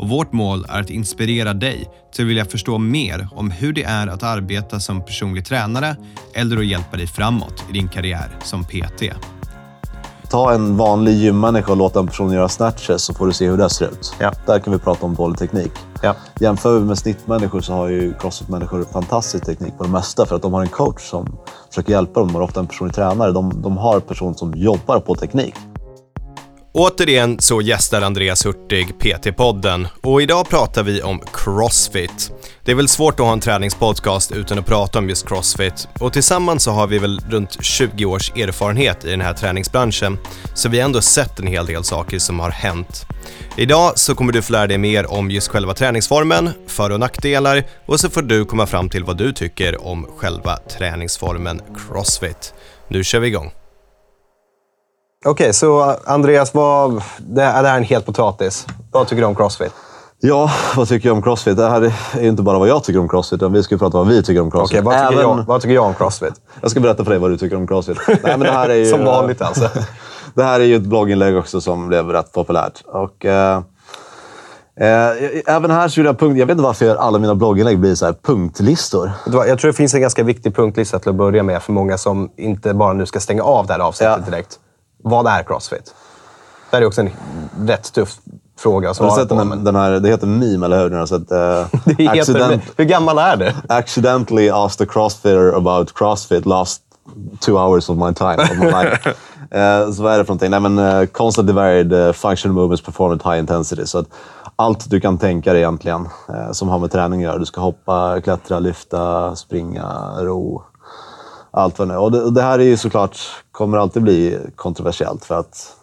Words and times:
och 0.00 0.08
vårt 0.08 0.32
mål 0.32 0.66
är 0.68 0.80
att 0.80 0.90
inspirera 0.90 1.54
dig 1.54 1.88
till 2.12 2.24
att 2.24 2.28
vilja 2.28 2.44
förstå 2.44 2.78
mer 2.78 3.28
om 3.34 3.50
hur 3.50 3.72
det 3.72 3.82
är 3.82 4.06
att 4.06 4.22
arbeta 4.22 4.80
som 4.80 5.04
personlig 5.04 5.46
tränare 5.46 5.96
eller 6.34 6.56
att 6.56 6.66
hjälpa 6.66 6.96
dig 6.96 7.06
framåt 7.06 7.64
i 7.70 7.72
din 7.72 7.88
karriär 7.88 8.38
som 8.44 8.64
PT. 8.64 9.02
Ta 10.30 10.52
en 10.52 10.76
vanlig 10.76 11.14
gymmänniska 11.14 11.72
och 11.72 11.78
låt 11.78 11.96
en 11.96 12.06
person 12.06 12.32
göra 12.32 12.48
snatches 12.48 13.02
så 13.02 13.14
får 13.14 13.26
du 13.26 13.32
se 13.32 13.48
hur 13.48 13.56
det 13.56 13.70
ser 13.70 13.86
ut. 13.86 14.14
Ja. 14.20 14.32
Där 14.46 14.58
kan 14.58 14.72
vi 14.72 14.78
prata 14.78 15.06
om 15.06 15.14
dålig 15.14 15.38
teknik. 15.38 15.72
Ja. 16.02 16.14
Jämför 16.40 16.78
vi 16.78 16.84
med 16.84 16.98
snittmänniskor 16.98 17.60
så 17.60 17.72
har 17.72 17.88
ju 17.88 18.14
crossfit-människor 18.14 18.84
fantastisk 18.92 19.44
teknik 19.44 19.78
på 19.78 19.84
det 19.84 19.90
mesta 19.90 20.26
för 20.26 20.36
att 20.36 20.42
de 20.42 20.52
har 20.52 20.62
en 20.62 20.68
coach 20.68 21.10
som 21.10 21.38
försöker 21.68 21.92
hjälpa 21.92 22.20
dem. 22.20 22.28
De 22.28 22.34
har 22.34 22.42
ofta 22.42 22.60
en 22.60 22.66
personlig 22.66 22.94
tränare. 22.94 23.32
De, 23.32 23.62
de 23.62 23.76
har 23.76 23.94
en 23.94 24.00
person 24.00 24.34
som 24.34 24.54
jobbar 24.56 25.00
på 25.00 25.14
teknik. 25.14 25.54
Återigen 26.72 27.40
så 27.40 27.60
gästar 27.60 28.02
Andreas 28.02 28.46
Hurtig 28.46 28.88
PT-podden 28.98 29.86
och 30.02 30.22
idag 30.22 30.48
pratar 30.48 30.82
vi 30.82 31.02
om 31.02 31.22
Crossfit. 31.32 32.32
Det 32.64 32.70
är 32.70 32.76
väl 32.76 32.88
svårt 32.88 33.20
att 33.20 33.26
ha 33.26 33.32
en 33.32 33.40
träningspodcast 33.40 34.32
utan 34.32 34.58
att 34.58 34.66
prata 34.66 34.98
om 34.98 35.08
just 35.08 35.28
Crossfit 35.28 35.88
och 36.00 36.12
tillsammans 36.12 36.62
så 36.62 36.70
har 36.70 36.86
vi 36.86 36.98
väl 36.98 37.20
runt 37.28 37.64
20 37.64 38.04
års 38.04 38.30
erfarenhet 38.30 39.04
i 39.04 39.10
den 39.10 39.20
här 39.20 39.34
träningsbranschen 39.34 40.18
så 40.54 40.68
vi 40.68 40.78
har 40.78 40.84
ändå 40.84 41.00
sett 41.00 41.38
en 41.38 41.46
hel 41.46 41.66
del 41.66 41.84
saker 41.84 42.18
som 42.18 42.40
har 42.40 42.50
hänt. 42.50 43.06
Idag 43.56 43.98
så 43.98 44.14
kommer 44.14 44.32
du 44.32 44.42
få 44.42 44.52
lära 44.52 44.66
dig 44.66 44.78
mer 44.78 45.12
om 45.12 45.30
just 45.30 45.48
själva 45.48 45.74
träningsformen, 45.74 46.50
för 46.66 46.90
och 46.90 47.00
nackdelar 47.00 47.64
och 47.86 48.00
så 48.00 48.10
får 48.10 48.22
du 48.22 48.44
komma 48.44 48.66
fram 48.66 48.88
till 48.88 49.04
vad 49.04 49.16
du 49.16 49.32
tycker 49.32 49.86
om 49.86 50.06
själva 50.16 50.56
träningsformen 50.56 51.60
Crossfit. 51.76 52.54
Nu 52.88 53.04
kör 53.04 53.20
vi 53.20 53.28
igång. 53.28 53.52
Okej, 55.24 55.52
så 55.52 55.96
Andreas, 56.04 56.54
vad, 56.54 57.02
det, 57.18 57.42
är 57.42 57.62
det 57.62 57.68
här 57.68 57.74
är 57.74 57.78
en 57.78 57.84
het 57.84 58.06
potatis. 58.06 58.66
Vad 58.92 59.06
tycker 59.08 59.22
du 59.22 59.26
om 59.26 59.34
Crossfit? 59.34 59.72
Ja, 60.22 60.50
vad 60.76 60.88
tycker 60.88 61.08
jag 61.08 61.16
om 61.16 61.22
crossfit? 61.22 61.56
Det 61.56 61.68
här 61.70 61.92
är 62.18 62.22
inte 62.22 62.42
bara 62.42 62.58
vad 62.58 62.68
jag 62.68 62.84
tycker 62.84 63.00
om 63.00 63.08
crossfit, 63.08 63.36
utan 63.36 63.52
vi 63.52 63.62
ska 63.62 63.76
prata 63.78 63.98
om 63.98 64.06
vad 64.06 64.14
vi 64.16 64.22
tycker 64.22 64.40
om 64.40 64.50
crossfit. 64.50 64.80
Okej, 64.80 64.84
vad, 64.84 64.94
tycker 64.94 65.22
Även- 65.22 65.38
jag, 65.38 65.44
vad 65.46 65.60
tycker 65.60 65.74
jag 65.74 65.84
om 65.84 65.94
Crossfit? 65.94 66.34
Jag 66.60 66.70
ska 66.70 66.80
berätta 66.80 67.04
för 67.04 67.10
dig 67.10 67.20
vad 67.20 67.30
du 67.30 67.36
tycker 67.38 67.56
om 67.56 67.66
crossfit. 67.66 67.98
Nej, 68.08 68.18
men 68.22 68.40
det 68.40 68.50
här 68.50 68.68
är 68.68 68.74
ju, 68.74 68.86
Som 68.86 69.04
vanligt 69.04 69.42
alltså. 69.42 69.68
Det 70.34 70.42
här 70.42 70.60
är 70.60 70.64
ju 70.64 70.76
ett 70.76 70.82
blogginlägg 70.82 71.36
också 71.36 71.60
som 71.60 71.88
blev 71.88 72.08
rätt 72.08 72.32
populärt. 72.32 72.82
Och, 72.86 73.24
eh, 73.24 73.56
eh, 74.80 75.10
även 75.46 75.70
här 75.70 75.88
så 75.88 76.00
vill 76.00 76.06
jag 76.06 76.18
punkt... 76.18 76.38
Jag 76.38 76.46
vet 76.46 76.52
inte 76.52 76.62
varför 76.64 76.96
alla 76.96 77.18
mina 77.18 77.34
blogginlägg 77.34 77.78
blir 77.78 77.94
så 77.94 78.06
här 78.06 78.14
punktlistor. 78.22 79.10
Jag 79.26 79.58
tror 79.58 79.70
det 79.70 79.76
finns 79.76 79.94
en 79.94 80.00
ganska 80.00 80.22
viktig 80.22 80.56
punktlista 80.56 80.98
till 80.98 81.08
att 81.08 81.14
börja 81.14 81.42
med 81.42 81.62
för 81.62 81.72
många 81.72 81.98
som 81.98 82.30
inte 82.36 82.74
bara 82.74 82.92
nu 82.92 83.06
ska 83.06 83.20
stänga 83.20 83.42
av 83.42 83.66
det 83.66 83.72
här 83.72 83.80
avsnittet 83.80 84.18
Ja. 84.24 84.30
direkt. 84.30 84.58
Vad 85.02 85.26
är 85.26 85.42
Crossfit? 85.42 85.94
Det 86.70 86.76
här 86.76 86.82
är 86.82 86.86
också 86.86 87.00
en 87.00 87.10
rätt 87.66 87.92
tuff 87.92 88.18
fråga 88.58 88.90
att 88.90 88.98
Har 88.98 89.06
du 89.06 89.10
svara 89.10 89.22
sett 89.22 89.28
på. 89.28 89.34
den, 89.34 89.48
men 89.48 89.64
den 89.64 89.76
här, 89.76 89.90
det 89.90 90.08
heter 90.08 90.26
meme, 90.26 90.66
eller 90.66 90.82
hur? 90.82 90.90
Ni 90.90 90.96
har 90.96 91.06
sett, 91.06 91.30
eh, 91.32 91.66
det 91.84 92.02
heter, 92.02 92.20
accident, 92.20 92.62
hur 92.76 92.84
gammal 92.84 93.18
är 93.18 93.36
det? 93.36 93.54
accidentally 93.68 94.50
asked 94.50 94.88
a 94.88 94.90
crossfitter 94.92 95.56
about 95.56 95.94
crossfit 95.94 96.46
last 96.46 96.82
two 97.40 97.58
hours 97.58 97.88
of 97.88 97.96
my 97.96 98.14
time. 98.14 98.36
Of 98.36 98.58
my 98.58 98.66
life. 98.66 99.14
Eh, 99.52 99.90
så 99.90 100.02
vad 100.02 100.12
är 100.14 100.18
det 100.18 100.24
för 100.24 100.30
någonting? 100.30 100.50
Nej, 100.50 100.60
men, 100.60 100.78
uh, 100.78 101.06
constantly 101.06 101.54
varied 101.54 101.92
uh, 101.92 102.12
functional 102.12 102.54
movements 102.54 102.82
performed 102.82 103.22
high 103.24 103.38
intensity. 103.38 103.86
Så 103.86 103.98
att 103.98 104.06
allt 104.56 104.90
du 104.90 105.00
kan 105.00 105.18
tänka 105.18 105.52
dig 105.52 105.62
egentligen 105.62 106.08
som 106.52 106.68
har 106.68 106.78
med 106.78 106.92
träning 106.92 107.20
att 107.20 107.24
göra. 107.24 107.38
Du 107.38 107.44
ska 107.46 107.60
hoppa, 107.60 108.20
klättra, 108.20 108.58
lyfta, 108.58 109.36
springa, 109.36 110.12
ro. 110.20 110.62
Allt 111.50 111.78
vad 111.78 111.90
är. 111.90 111.98
Och 111.98 112.12
det, 112.12 112.22
och 112.22 112.32
det 112.32 112.42
här 112.42 112.58
är 112.58 112.64
ju 112.64 112.76
såklart, 112.76 113.18
kommer 113.52 113.78
alltid 113.78 114.02
bli 114.02 114.38
kontroversiellt 114.56 115.24
för 115.24 115.34
att 115.34 115.76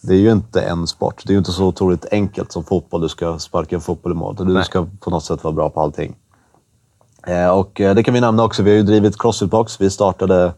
det 0.00 0.14
är 0.14 0.18
ju 0.18 0.32
inte 0.32 0.60
en 0.60 0.86
sport. 0.86 1.22
Det 1.26 1.30
är 1.30 1.32
ju 1.32 1.38
inte 1.38 1.52
så 1.52 1.64
otroligt 1.64 2.06
enkelt 2.10 2.52
som 2.52 2.64
fotboll. 2.64 3.00
Du 3.00 3.08
ska 3.08 3.38
sparka 3.38 3.76
en 3.76 3.80
fotboll 3.80 4.12
i 4.12 4.14
mål. 4.14 4.34
Du 4.36 4.44
Nej. 4.44 4.64
ska 4.64 4.86
på 5.00 5.10
något 5.10 5.24
sätt 5.24 5.44
vara 5.44 5.54
bra 5.54 5.70
på 5.70 5.80
allting. 5.80 6.16
Eh, 7.26 7.48
och 7.48 7.80
eh, 7.80 7.94
det 7.94 8.02
kan 8.02 8.14
vi 8.14 8.20
nämna 8.20 8.44
också. 8.44 8.62
Vi 8.62 8.70
har 8.70 8.76
ju 8.76 8.82
drivit 8.82 9.16
Crossfit-box. 9.18 9.76
Vi 9.80 9.90
startade 9.90 10.52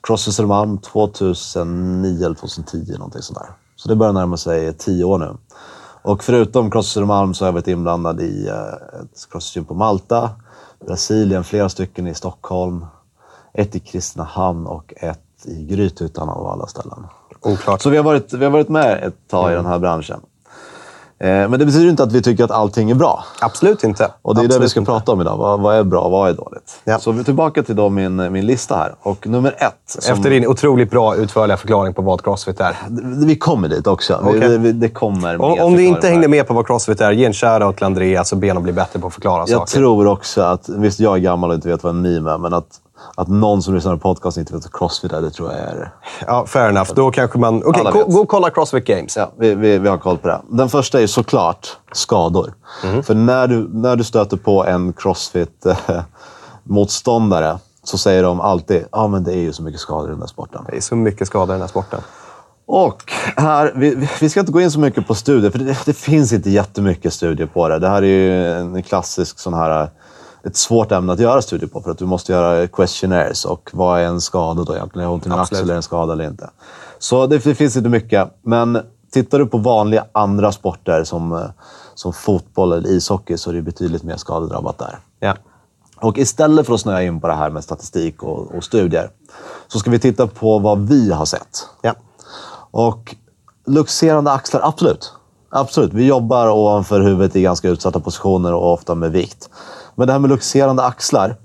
Crossfit 0.00 0.34
Södermalm 0.34 0.78
2009 0.78 2.24
eller 2.24 2.34
2010, 2.34 2.92
någonting 2.92 3.22
sånt 3.22 3.38
där. 3.38 3.48
Så 3.76 3.88
det 3.88 3.96
börjar 3.96 4.12
närma 4.12 4.36
sig 4.36 4.72
tio 4.72 5.04
år 5.04 5.18
nu. 5.18 5.36
Och 6.02 6.24
förutom 6.24 6.70
Crossfit 6.70 6.92
Södermalm 6.92 7.34
så 7.34 7.44
har 7.44 7.48
jag 7.48 7.52
varit 7.52 7.68
inblandad 7.68 8.20
i 8.20 8.48
eh, 8.48 9.00
ett 9.00 9.30
crossfit 9.30 9.68
på 9.68 9.74
Malta, 9.74 10.30
Brasilien, 10.86 11.44
flera 11.44 11.68
stycken 11.68 12.06
i 12.06 12.14
Stockholm, 12.14 12.86
ett 13.56 13.74
i 13.76 13.78
Kristinehamn 13.78 14.66
och 14.66 14.92
ett 14.96 15.18
i 15.44 15.64
Grythyttan 15.64 16.28
av 16.28 16.46
alla 16.46 16.66
ställen. 16.66 17.06
Oklart. 17.42 17.82
Så 17.82 17.90
vi 17.90 17.96
har 17.96 18.04
varit, 18.04 18.32
vi 18.32 18.44
har 18.44 18.52
varit 18.52 18.68
med 18.68 19.04
ett 19.04 19.14
tag 19.30 19.50
i 19.50 19.52
Mm. 19.52 19.64
den 19.64 19.72
här 19.72 19.78
branschen. 19.78 20.20
Eh, 21.18 21.26
men 21.28 21.50
det 21.50 21.66
betyder 21.66 21.90
inte 21.90 22.02
att 22.02 22.12
vi 22.12 22.22
tycker 22.22 22.44
att 22.44 22.50
allting 22.50 22.90
är 22.90 22.94
bra. 22.94 23.24
Absolut 23.40 23.84
inte. 23.84 24.10
Och 24.22 24.34
det 24.34 24.40
är 24.40 24.42
det 24.42 24.48
vi 24.48 24.54
Absolut 24.54 24.70
ska 24.70 24.80
inte. 24.80 24.92
prata 24.92 25.12
om 25.12 25.20
idag. 25.20 25.36
Vad, 25.36 25.60
vad 25.60 25.76
är 25.76 25.84
bra 25.84 26.00
och 26.00 26.10
vad 26.10 26.28
är 26.28 26.32
dåligt? 26.32 26.80
Ja. 26.84 26.98
Så 26.98 27.12
vi 27.12 27.20
är 27.20 27.24
tillbaka 27.24 27.62
till 27.62 27.76
då 27.76 27.88
min, 27.88 28.32
min 28.32 28.46
lista 28.46 28.76
här. 28.76 28.94
Och 29.02 29.26
nummer 29.26 29.54
ett. 29.58 29.74
Som, 30.02 30.14
Efter 30.14 30.30
din 30.30 30.46
otroligt 30.46 30.90
bra 30.90 31.16
utförliga 31.16 31.56
förklaring 31.56 31.94
på 31.94 32.02
vad 32.02 32.24
Crossfit 32.24 32.60
är. 32.60 32.76
Vi 33.26 33.36
kommer 33.36 33.68
dit 33.68 33.86
också. 33.86 34.20
Vi, 34.32 34.38
Okej. 34.38 34.58
vi, 34.58 34.72
det 34.72 34.88
kommer 34.88 35.40
Om, 35.42 35.50
mer 35.52 35.62
om 35.62 35.72
du 35.76 35.84
inte 35.84 36.08
hängde 36.08 36.28
med 36.28 36.46
på 36.48 36.54
vad 36.54 36.66
Crossfit 36.66 37.00
är, 37.00 37.12
ge 37.12 37.24
en 37.24 37.32
shoutout 37.32 37.76
till 37.76 37.86
Andreas 37.86 38.32
och 38.32 38.38
be 38.38 38.48
honom 38.50 38.62
bli 38.62 38.72
bättre 38.72 38.98
på 39.00 39.06
att 39.06 39.14
förklara 39.14 39.38
Jag 39.40 39.48
saker. 39.48 39.72
tror 39.72 40.06
också 40.06 40.42
att, 40.42 40.68
visst 40.68 41.00
jag 41.00 41.14
är 41.16 41.20
gammal 41.20 41.50
och 41.50 41.54
inte 41.56 41.68
vet 41.68 41.82
vad 41.84 41.90
en 41.94 42.02
meme 42.02 42.30
är, 42.30 42.38
men 42.38 42.54
att, 42.54 42.80
att 43.14 43.28
någon 43.28 43.62
som 43.62 43.74
lyssnar 43.74 43.96
på 43.96 43.98
podcast 43.98 44.38
inte 44.38 44.52
vet 44.52 44.64
vad 44.64 44.72
crossfit 44.72 45.12
är, 45.12 45.22
det 45.22 45.30
tror 45.30 45.52
jag 45.52 45.60
är... 45.60 45.92
Ja, 46.26 46.46
fair 46.46 46.68
enough. 46.68 46.90
Då 46.94 47.10
kanske 47.10 47.38
man... 47.38 47.62
Okej, 47.64 47.80
Alla 47.80 47.90
gå, 47.90 48.00
och 48.00 48.28
kolla 48.28 48.50
Crossfit 48.50 48.86
Games. 48.86 49.16
Ja, 49.16 49.32
vi, 49.38 49.54
vi, 49.54 49.78
vi 49.78 49.88
har 49.88 49.98
koll 49.98 50.18
på 50.18 50.28
det. 50.28 50.40
Den 50.50 50.68
första 50.68 51.00
är 51.00 51.06
såklart 51.06 51.76
skador. 51.92 52.54
Mhm. 52.84 53.02
För 53.02 53.14
när 53.14 53.46
du, 53.46 53.68
när 53.72 53.96
du 53.96 54.04
stöter 54.04 54.36
på 54.36 54.64
en 54.64 54.92
crossfit-motståndare 54.92 57.58
så 57.84 57.98
säger 57.98 58.22
de 58.22 58.40
alltid 58.40 58.84
ja 58.92 58.98
ah, 58.98 59.08
men 59.08 59.24
det 59.24 59.32
är 59.32 59.40
ju 59.40 59.52
så 59.52 59.62
mycket 59.62 59.80
skador 59.80 60.08
i 60.08 60.10
den 60.10 60.20
där 60.20 60.26
sporten. 60.26 60.64
Det 60.70 60.76
är 60.76 60.80
så 60.80 60.96
mycket 60.96 61.26
skador 61.26 61.48
i 61.48 61.54
den 61.54 61.60
här 61.60 61.68
sporten. 61.68 62.00
Och 62.66 63.12
här, 63.36 63.72
vi, 63.76 64.08
vi 64.20 64.28
ska 64.28 64.40
inte 64.40 64.52
gå 64.52 64.60
in 64.60 64.70
så 64.70 64.80
mycket 64.80 65.06
på 65.06 65.14
studier, 65.14 65.50
för 65.50 65.58
det, 65.58 65.76
det 65.84 65.92
finns 65.92 66.32
inte 66.32 66.50
jättemycket 66.50 67.12
studier 67.12 67.46
på 67.46 67.68
det. 67.68 67.78
Det 67.78 67.88
här 67.88 68.02
är 68.02 68.06
ju 68.06 68.52
en 68.52 68.82
klassisk 68.82 69.38
sån 69.38 69.54
här... 69.54 69.90
Ett 70.44 70.56
svårt 70.56 70.92
ämne 70.92 71.12
att 71.12 71.20
göra 71.20 71.42
studier 71.42 71.68
på, 71.68 71.80
för 71.80 71.90
att 71.90 71.98
du 71.98 72.06
måste 72.06 72.32
göra 72.32 72.66
questionnaires. 72.66 73.44
Och 73.44 73.70
vad 73.72 74.00
är 74.00 74.04
en 74.04 74.20
skada 74.20 74.64
då 74.64 74.74
egentligen? 74.74 75.06
Är 75.06 75.10
det 75.10 75.14
ont 75.14 75.26
i 75.26 75.30
Absolut. 75.30 75.52
axel? 75.52 75.70
Är 75.70 75.74
en 75.74 75.82
skada 75.82 76.12
eller 76.12 76.26
inte? 76.26 76.50
Så 76.98 77.26
det, 77.26 77.38
det 77.38 77.54
finns 77.54 77.76
inte 77.76 77.88
mycket. 77.88 78.28
Men 78.42 78.78
tittar 79.12 79.38
du 79.38 79.46
på 79.46 79.58
vanliga 79.58 80.04
andra 80.12 80.52
sporter 80.52 81.04
som, 81.04 81.32
eh, 81.32 81.40
som 81.94 82.12
fotboll 82.12 82.72
eller 82.72 82.88
ishockey 82.88 83.36
så 83.36 83.50
är 83.50 83.54
det 83.54 83.62
betydligt 83.62 84.02
mer 84.02 84.16
skadedrabbat 84.16 84.78
där. 84.78 84.98
Ja. 85.20 85.34
Och 86.00 86.18
istället 86.18 86.66
för 86.66 86.74
att 86.74 86.80
snöa 86.80 87.02
in 87.02 87.20
på 87.20 87.26
det 87.26 87.34
här 87.34 87.50
med 87.50 87.64
statistik 87.64 88.22
och, 88.22 88.54
och 88.54 88.64
studier 88.64 89.10
så 89.68 89.78
ska 89.78 89.90
vi 89.90 89.98
titta 89.98 90.26
på 90.26 90.58
vad 90.58 90.88
vi 90.88 91.12
har 91.12 91.24
sett. 91.24 91.68
ja. 91.82 91.94
Och 92.70 93.16
luxerande 93.66 94.30
axlar, 94.32 94.60
absolut. 94.64 95.12
Absolut. 95.50 95.92
Vi 95.92 96.06
jobbar 96.06 96.48
ovanför 96.48 97.00
huvudet 97.00 97.36
i 97.36 97.42
ganska 97.42 97.68
utsatta 97.68 98.00
positioner 98.00 98.54
och 98.54 98.72
ofta 98.72 98.94
med 98.94 99.12
vikt. 99.12 99.50
Men 99.96 100.06
det 100.06 100.12
här 100.12 100.20
med 100.20 100.30
luxerande 100.30 100.82
axlar. 100.82 101.36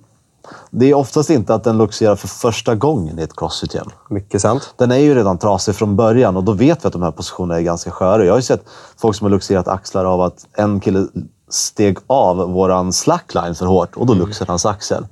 Det 0.69 0.89
är 0.89 0.94
oftast 0.94 1.30
inte 1.30 1.56
att 1.56 1.63
den 1.63 1.77
luxerar 1.77 2.15
för 2.15 2.27
första 2.27 2.75
gången 2.75 3.19
i 3.19 3.21
ett 3.21 3.36
crossfit-gym. 3.36 3.89
Mycket 4.09 4.42
sant. 4.42 4.74
Den 4.77 4.92
är 4.92 4.98
ju 4.98 5.15
redan 5.15 5.38
trasig 5.38 5.75
från 5.75 5.95
början 5.95 6.38
och 6.38 6.44
då 6.44 6.51
vet 6.51 6.86
vi 6.86 6.88
att 6.88 6.94
de 6.94 7.01
här 7.01 7.12
positionerna 7.12 7.59
är 7.59 7.62
ganska 7.62 7.92
sköra. 7.92 8.25
Jag 8.25 8.33
har 8.33 8.38
ju 8.38 8.44
sett 8.44 8.63
folk 8.98 9.15
som 9.15 9.25
har 9.25 9.31
luxerat 9.31 9.68
axlar 9.68 10.06
av 10.06 10.21
att 10.21 10.48
en 10.53 10.80
kille 10.80 11.07
steg 11.50 11.98
av 12.07 12.38
våran 12.38 12.94
slackline 12.94 13.56
för 13.56 13.65
hårt 13.65 13.95
och 13.95 14.06
då 14.06 14.13
luxade 14.13 14.51
hans 14.51 14.65
axel. 14.65 15.07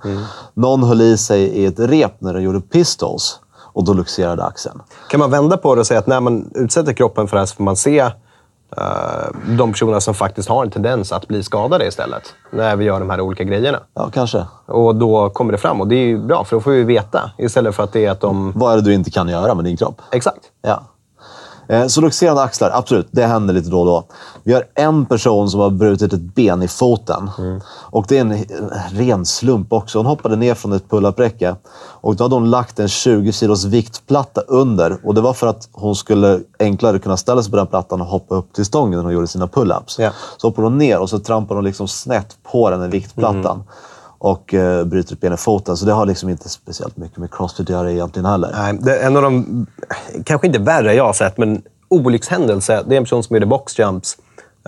Någon 0.54 0.84
höll 0.84 1.02
i 1.02 1.18
sig 1.18 1.42
i 1.42 1.66
ett 1.66 1.80
rep 1.80 2.22
när 2.22 2.34
de 2.34 2.42
gjorde 2.42 2.62
pistols 2.62 3.40
och 3.74 3.86
då 3.86 3.94
luxerade 3.94 4.44
axeln. 4.44 4.82
Kan 5.10 5.20
man 5.20 5.32
vända 5.32 5.58
på 5.58 5.76
det 5.76 5.82
och 5.82 5.88
säga 5.88 6.00
att 6.00 6.08
när 6.08 6.20
man 6.20 6.52
utsätter 6.56 6.94
kroppen 6.94 7.28
för 7.28 7.36
det 7.36 7.42
här 7.42 7.46
så 7.46 7.56
får 7.56 7.64
man 7.64 7.76
se 7.76 8.12
de 9.58 9.72
personer 9.72 10.00
som 10.00 10.14
faktiskt 10.14 10.50
har 10.50 10.64
en 10.64 10.72
tendens 10.72 11.12
att 11.12 11.28
bli 11.28 11.44
skadade 11.44 11.88
istället. 11.88 12.34
När 12.52 12.76
vi 12.76 12.86
gör 12.86 13.00
de 13.00 13.10
här 13.10 13.22
olika 13.22 13.44
grejerna. 13.44 13.80
Ja, 13.94 14.10
kanske. 14.14 14.46
Och 14.66 14.96
då 14.96 15.30
kommer 15.30 15.52
det 15.52 15.58
fram. 15.58 15.82
Och 15.82 15.88
det 15.88 15.96
är 15.96 16.06
ju 16.06 16.18
bra, 16.18 16.44
för 16.44 16.56
då 16.56 16.62
får 16.62 16.72
vi 16.72 16.84
veta. 16.84 17.32
Istället 17.38 17.76
för 17.76 17.84
att 17.84 17.94
det 17.94 18.06
är 18.06 18.12
att 18.12 18.22
de... 18.22 18.52
Vad 18.56 18.74
är 18.74 18.76
det 18.76 18.82
du 18.82 18.94
inte 18.94 19.12
kan 19.12 19.28
göra 19.30 19.54
med 19.54 19.66
din 19.66 19.78
kropp? 19.78 20.02
Exakt. 20.12 20.42
Ja. 20.62 20.84
Eh, 21.70 21.88
Så 21.88 22.02
luxerande 22.02 22.42
axlar, 22.42 22.72
absolut. 22.74 23.08
Det 23.12 23.26
händer 23.26 23.54
lite 23.54 23.70
då 23.70 23.80
och 23.80 23.86
då. 23.86 24.04
Vi 24.44 24.54
har 24.54 24.64
en 24.76 25.06
person 25.06 25.50
som 25.50 25.60
har 25.60 25.70
brutit 25.70 26.14
ett 26.14 26.36
ben 26.36 26.64
i 26.64 26.68
foten. 26.68 27.30
Och 27.92 28.06
det 28.08 28.18
är 28.18 28.22
en 28.22 28.32
en 28.32 28.70
ren 28.92 29.26
slump 29.26 29.74
också. 29.74 30.00
Hon 30.00 30.06
hoppade 30.06 30.36
ner 30.36 30.54
från 30.54 30.74
ett 30.74 30.90
pull-up-räcke. 30.90 31.56
Och 32.02 32.16
då 32.16 32.24
hade 32.24 32.36
hon 32.36 32.50
lagt 32.50 32.80
en 32.80 32.88
20 32.88 33.32
kilos 33.32 33.66
viktplatta 33.66 34.42
under. 34.42 34.98
Och 35.04 35.14
det 35.14 35.22
var 35.22 35.34
för 35.34 35.48
att 35.48 35.70
hon 35.72 35.96
skulle 35.96 36.40
enklare 36.60 37.00
kunna 37.00 37.18
ställa 37.18 37.44
sig 37.44 37.52
på 37.52 37.58
den 37.58 37.68
plattan 37.68 38.02
och 38.02 38.08
hoppa 38.08 38.36
upp 38.36 38.54
till 38.54 38.66
stången 38.66 38.98
när 38.98 39.04
hon 39.04 39.14
gjorde 39.14 39.28
sina 39.28 39.48
pull-ups. 39.48 40.02
Ja. 40.02 40.12
Så 40.38 40.48
hoppade 40.48 40.68
hon 40.68 40.78
ner 40.78 41.00
och 41.00 41.10
så 41.10 41.20
trampade 41.20 41.58
hon 41.58 41.66
liksom 41.66 41.88
snett 41.88 42.38
på 42.52 42.70
den 42.70 42.82
här 42.82 42.88
viktplattan. 42.88 43.64
Och 44.22 44.54
eh, 44.54 44.86
bryter 44.86 45.14
ett 45.14 45.20
ben 45.22 45.34
i 45.34 45.38
foten. 45.38 45.78
Så 45.78 45.86
det 45.86 45.92
har 45.94 46.06
liksom 46.06 46.30
inte 46.30 46.50
speciellt 46.50 46.98
mycket 46.98 47.18
med 47.18 47.34
crossfit 47.34 47.66
att 47.66 47.70
göra 47.70 47.92
egentligen 47.92 48.26
heller. 48.26 48.50
Nej, 48.58 48.78
det 48.82 48.98
är 48.98 49.08
en 49.08 49.18
av 49.18 49.24
de, 49.24 49.66
kanske 50.26 50.48
inte 50.48 50.60
värre 50.60 50.94
jag 50.94 51.06
har 51.06 51.14
sett, 51.14 51.38
men 51.38 51.62
olyckshändelse. 51.90 52.84
Det 52.88 52.96
är 52.96 52.98
en 52.98 53.04
person 53.04 53.24
som 53.24 53.36
gjorde 53.36 53.46
boxjumps 53.46 54.18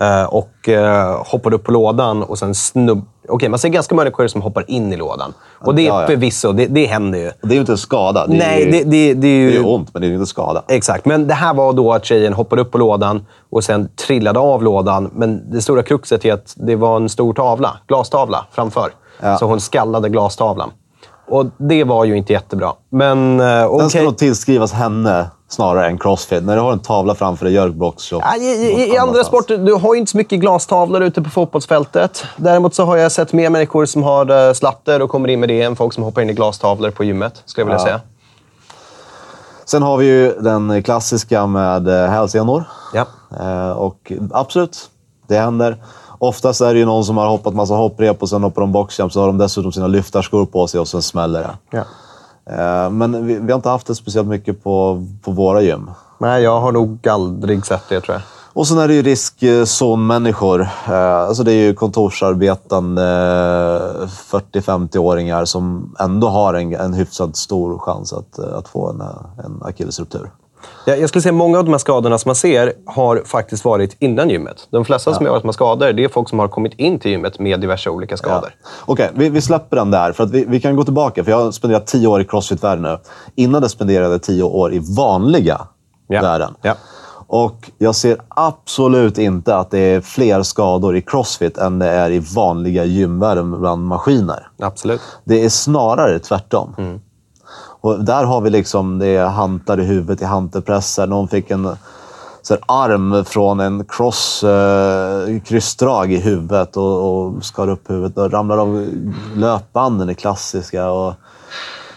eh, 0.00 0.24
och 0.24 0.68
eh, 0.68 1.22
hoppade 1.26 1.56
upp 1.56 1.64
på 1.64 1.72
lådan 1.72 2.22
och 2.22 2.38
sen 2.38 2.54
snubb... 2.54 3.04
Okej, 3.28 3.48
man 3.48 3.58
ser 3.58 3.68
ganska 3.68 3.94
många 3.94 4.04
människor 4.04 4.26
som 4.28 4.42
hoppar 4.42 4.70
in 4.70 4.92
i 4.92 4.96
lådan. 4.96 5.34
Och 5.60 5.74
det 5.74 5.82
är 5.82 5.86
Ja, 5.86 6.00
ja. 6.00 6.06
förvisso, 6.06 6.52
det, 6.52 6.66
det 6.66 6.86
händer 6.86 7.18
ju. 7.18 7.28
Och 7.28 7.48
Det 7.48 7.52
är 7.52 7.54
ju 7.54 7.60
inte 7.60 7.72
en 7.72 7.78
skada. 7.78 8.26
Det 8.26 8.34
är 8.34 8.38
Nej, 8.38 8.64
ju, 8.64 8.70
det, 8.70 8.84
det, 8.84 9.14
det 9.14 9.28
är 9.28 9.38
ju... 9.38 9.50
det 9.50 9.56
är 9.56 9.68
ont, 9.68 9.94
men 9.94 10.00
det 10.00 10.06
är 10.06 10.08
ju 10.08 10.14
inte 10.14 10.26
skada. 10.26 10.62
Exakt, 10.68 11.04
men 11.04 11.26
det 11.26 11.34
här 11.34 11.54
var 11.54 11.72
då 11.72 11.92
att 11.92 12.04
tjejen 12.04 12.32
hoppade 12.32 12.62
upp 12.62 12.70
på 12.72 12.78
lådan 12.78 13.26
och 13.50 13.64
sen 13.64 13.88
trillade 14.06 14.38
av 14.38 14.62
lådan. 14.62 15.10
Men 15.14 15.50
det 15.50 15.62
stora 15.62 15.82
kruxet 15.82 16.24
är 16.24 16.32
att 16.32 16.54
det 16.56 16.76
var 16.76 16.96
en 16.96 17.08
stor 17.08 17.34
tavla, 17.34 17.76
glastavla 17.88 18.46
framför. 18.52 18.90
Ja. 19.22 19.38
Så 19.38 19.46
hon 19.46 19.60
skallade 19.60 20.08
glastavlan. 20.08 20.70
Och 21.28 21.46
det 21.56 21.84
var 21.84 22.04
ju 22.04 22.16
inte 22.16 22.32
jättebra. 22.32 22.72
Men 22.90 23.40
eh, 23.40 23.46
Den 23.46 23.66
okej. 23.68 23.90
ska 23.90 24.02
nog 24.02 24.18
tillskrivas 24.18 24.72
henne 24.72 25.30
snarare 25.48 25.86
än 25.86 25.98
crossfit. 25.98 26.44
När 26.44 26.56
du 26.56 26.62
har 26.62 26.72
en 26.72 26.78
tavla 26.78 27.14
framför 27.14 27.44
dig, 27.44 27.54
gör 27.54 27.68
boxshop. 27.68 28.22
Ja, 28.26 28.36
i, 28.36 28.46
i, 28.46 28.94
I 28.94 28.98
andra 28.98 29.24
sporter, 29.24 29.58
du 29.58 29.74
har 29.74 29.94
ju 29.94 30.00
inte 30.00 30.10
så 30.10 30.16
mycket 30.16 30.40
glastavlor 30.40 31.02
ute 31.02 31.22
på 31.22 31.30
fotbollsfältet. 31.30 32.24
Däremot 32.36 32.74
så 32.74 32.84
har 32.84 32.96
jag 32.96 33.12
sett 33.12 33.32
mer 33.32 33.50
människor 33.50 33.86
som 33.86 34.02
har 34.02 34.48
eh, 34.48 34.52
slatter 34.52 35.02
och 35.02 35.10
kommer 35.10 35.28
in 35.28 35.40
med 35.40 35.48
det 35.48 35.62
än 35.62 35.76
folk 35.76 35.92
som 35.92 36.04
hoppar 36.04 36.22
in 36.22 36.30
i 36.30 36.32
glastavlor 36.32 36.90
på 36.90 37.04
gymmet, 37.04 37.42
skulle 37.44 37.62
jag 37.62 37.66
vilja 37.66 37.78
Ja. 37.78 37.84
säga. 37.84 38.00
Sen 39.64 39.82
har 39.82 39.96
vi 39.96 40.06
ju 40.06 40.32
den 40.40 40.82
klassiska 40.82 41.46
med 41.46 41.88
eh, 41.88 42.10
hälsenor. 42.10 42.64
Ja. 42.94 43.06
Eh, 43.40 43.70
och 43.70 44.12
absolut, 44.32 44.90
det 45.28 45.36
händer. 45.38 45.76
Oftast 46.24 46.60
är 46.60 46.74
det 46.74 46.80
ju 46.80 46.86
någon 46.86 47.04
som 47.04 47.16
har 47.16 47.28
hoppat 47.28 47.54
massa 47.54 47.74
hopprep 47.74 48.22
och 48.22 48.28
sen 48.28 48.42
hoppar 48.42 48.62
de 48.62 48.72
boxjump 48.72 49.12
så 49.12 49.20
har 49.20 49.26
de 49.26 49.38
dessutom 49.38 49.72
sina 49.72 49.86
lyftarskor 49.86 50.46
på 50.46 50.66
sig 50.66 50.80
och 50.80 50.88
sen 50.88 51.02
smäller 51.02 51.40
det. 51.40 51.78
Ja. 51.78 51.84
Eh, 52.46 52.90
men 52.90 53.26
vi, 53.26 53.38
vi 53.38 53.52
har 53.52 53.58
inte 53.58 53.68
haft 53.68 53.86
det 53.86 53.94
speciellt 53.94 54.28
mycket 54.28 54.64
på, 54.64 55.06
på 55.22 55.30
våra 55.30 55.62
gym. 55.62 55.90
Nej, 56.18 56.42
jag 56.42 56.60
har 56.60 56.72
nog 56.72 57.08
aldrig 57.08 57.66
sett 57.66 57.88
det, 57.88 58.00
tror 58.00 58.14
jag. 58.14 58.22
Och 58.52 58.68
sen 58.68 58.78
är 58.78 58.88
det 58.88 58.94
ju 58.94 59.02
riskzonmänniskor. 59.02 60.60
Eh, 60.88 61.14
alltså 61.14 61.42
det 61.42 61.52
är 61.52 61.66
ju 61.66 61.74
kontorsarbetande 61.74 63.02
eh, 64.02 64.08
40-50-åringar 64.30 65.44
som 65.44 65.94
ändå 65.98 66.28
har 66.28 66.54
en, 66.54 66.74
en 66.74 66.94
hyfsat 66.94 67.36
stor 67.36 67.78
chans 67.78 68.12
att, 68.12 68.38
eh, 68.38 68.54
att 68.54 68.68
få 68.68 68.90
en, 68.90 69.00
eh, 69.00 69.44
en 69.44 69.62
akillesruptur. 69.62 70.30
Jag, 70.84 71.00
jag 71.00 71.08
skulle 71.08 71.22
säga 71.22 71.32
många 71.32 71.58
av 71.58 71.64
de 71.64 71.70
här 71.70 71.78
skadorna 71.78 72.18
som 72.18 72.28
man 72.28 72.36
ser 72.36 72.72
har 72.86 73.22
faktiskt 73.26 73.64
varit 73.64 73.96
innan 73.98 74.30
gymmet. 74.30 74.68
De 74.70 74.84
flesta 74.84 75.14
som 75.14 75.24
jag 75.26 75.32
har 75.32 75.36
varit 75.36 75.44
med 75.44 75.54
skador, 75.54 75.92
det 75.92 76.04
är 76.04 76.08
folk 76.08 76.28
som 76.28 76.38
har 76.38 76.48
kommit 76.48 76.72
in 76.74 76.98
till 76.98 77.10
gymmet 77.10 77.38
med 77.38 77.60
diverse 77.60 77.90
olika 77.90 78.16
skador. 78.16 78.54
Okej, 78.84 79.10
vi, 79.14 79.28
vi 79.28 79.40
släpper 79.40 79.76
den 79.76 79.90
där. 79.90 80.12
För 80.12 80.24
att 80.24 80.30
vi, 80.30 80.44
vi 80.48 80.60
kan 80.60 80.76
gå 80.76 80.84
tillbaka, 80.84 81.24
för 81.24 81.30
jag 81.30 81.38
har 81.38 81.52
spenderat 81.52 81.86
tio 81.86 82.06
år 82.08 82.20
i 82.20 82.24
crossfit-världen 82.24 82.82
nu. 82.82 82.98
Innan 83.34 83.62
det 83.62 83.68
spenderade 83.68 84.12
jag 84.12 84.22
tio 84.22 84.42
år 84.42 84.72
i 84.74 84.78
vanliga 84.96 85.60
Ja. 86.08 86.22
världen. 86.22 86.54
Ja. 86.62 86.74
Och 87.26 87.70
jag 87.78 87.94
ser 87.94 88.16
absolut 88.28 89.18
inte 89.18 89.56
att 89.56 89.70
det 89.70 89.78
är 89.78 90.00
fler 90.00 90.42
skador 90.42 90.96
i 90.96 91.02
crossfit 91.02 91.58
än 91.58 91.78
det 91.78 91.86
är 91.88 92.10
i 92.10 92.18
vanliga 92.18 92.84
gymvärlden 92.84 93.60
bland 93.60 93.86
maskiner. 93.86 94.48
Absolut. 94.58 95.00
Det 95.24 95.44
är 95.44 95.48
snarare 95.48 96.18
tvärtom. 96.18 96.74
Mm. 96.78 97.00
Och 97.82 98.04
där 98.04 98.24
har 98.24 98.40
vi 98.40 98.50
liksom 98.50 98.98
det 98.98 99.18
hantar 99.18 99.80
i 99.80 99.84
huvudet 99.84 100.22
i 100.22 100.24
hantelpressar. 100.24 101.06
Någon 101.06 101.28
fick 101.28 101.50
en 101.50 101.76
så 102.42 102.54
här, 102.54 102.62
arm 102.66 103.24
från 103.24 103.60
en 103.60 103.84
cross, 103.84 104.44
eh, 104.44 105.40
kryssdrag 105.40 106.12
i 106.12 106.20
huvudet 106.20 106.76
och, 106.76 107.26
och 107.26 107.44
skar 107.44 107.68
upp 107.68 107.90
huvudet. 107.90 108.18
Och 108.18 108.32
ramlar 108.32 108.58
av 108.58 108.86
löpbanden 109.36 110.08
är 110.08 110.14
klassiska. 110.14 110.90
Och, 110.90 111.14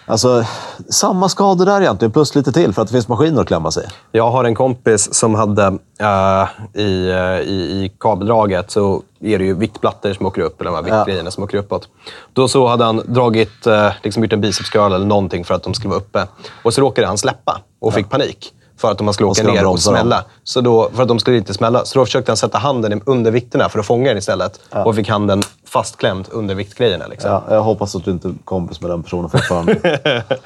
alltså, 0.05 0.45
samma 0.89 1.29
skador 1.29 1.65
där 1.65 1.81
egentligen, 1.81 2.11
plus 2.11 2.35
lite 2.35 2.51
till 2.51 2.73
för 2.73 2.81
att 2.81 2.87
det 2.87 2.91
finns 2.91 3.07
maskiner 3.07 3.41
att 3.41 3.47
klämma 3.47 3.71
sig. 3.71 3.87
Jag 4.11 4.31
har 4.31 4.43
en 4.43 4.55
kompis 4.55 5.13
som 5.13 5.35
hade 5.35 5.65
eh, 5.99 6.81
i, 6.81 7.09
eh, 7.09 7.39
i, 7.39 7.83
i 7.83 7.91
kabeldraget 7.99 8.71
så 8.71 9.01
är 9.21 9.39
det 9.39 9.45
ju 9.45 9.53
viktplattor 9.53 10.13
som 10.13 10.25
åker 10.25 10.41
upp, 10.41 10.61
eller 10.61 10.71
de 10.71 10.75
här 10.75 10.83
viktgrejerna 10.83 11.31
som 11.31 11.43
åker 11.43 11.57
uppåt. 11.57 11.87
Då 12.33 12.47
så 12.47 12.67
hade 12.67 12.83
han 12.83 13.01
dragit, 13.05 13.67
eh, 13.67 13.91
liksom 14.03 14.23
gjort 14.23 14.33
en 14.33 14.41
bicepscurl 14.41 14.93
eller 14.93 15.05
någonting 15.05 15.45
för 15.45 15.53
att 15.53 15.63
de 15.63 15.73
skulle 15.73 15.89
vara 15.89 15.99
uppe. 15.99 16.27
Och 16.63 16.73
så 16.73 16.81
råkade 16.81 17.07
han 17.07 17.17
släppa 17.17 17.61
och 17.79 17.93
fick 17.93 18.09
panik. 18.09 18.53
För 18.77 18.91
att 18.91 18.97
de 18.97 19.13
skulle 19.13 19.27
åka 19.29 19.43
ner 19.43 19.57
och 19.57 19.63
dem. 19.63 19.77
smälla. 19.77 20.23
Så 20.43 20.61
då, 20.61 20.89
för 20.93 21.01
att 21.01 21.07
de 21.07 21.19
skulle 21.19 21.37
inte 21.37 21.53
smälla. 21.53 21.85
Så 21.85 21.99
då 21.99 22.05
försökte 22.05 22.31
han 22.31 22.37
sätta 22.37 22.57
handen 22.57 23.01
under 23.05 23.31
vikterna 23.31 23.69
för 23.69 23.79
att 23.79 23.85
fånga 23.85 24.07
den 24.09 24.17
istället. 24.17 24.59
Och 24.85 24.95
fick 24.95 25.09
handen 25.09 25.43
fastklämd 25.67 26.27
under 26.31 26.55
viktgrejerna. 26.55 27.07
Liksom. 27.07 27.31
Ja, 27.31 27.43
jag 27.49 27.61
hoppas 27.61 27.95
att 27.95 28.05
du 28.05 28.11
inte 28.11 28.27
är 28.27 28.33
kompis 28.43 28.81
med 28.81 28.89
den 28.91 29.03
personen 29.03 29.29
fortfarande. 29.29 30.23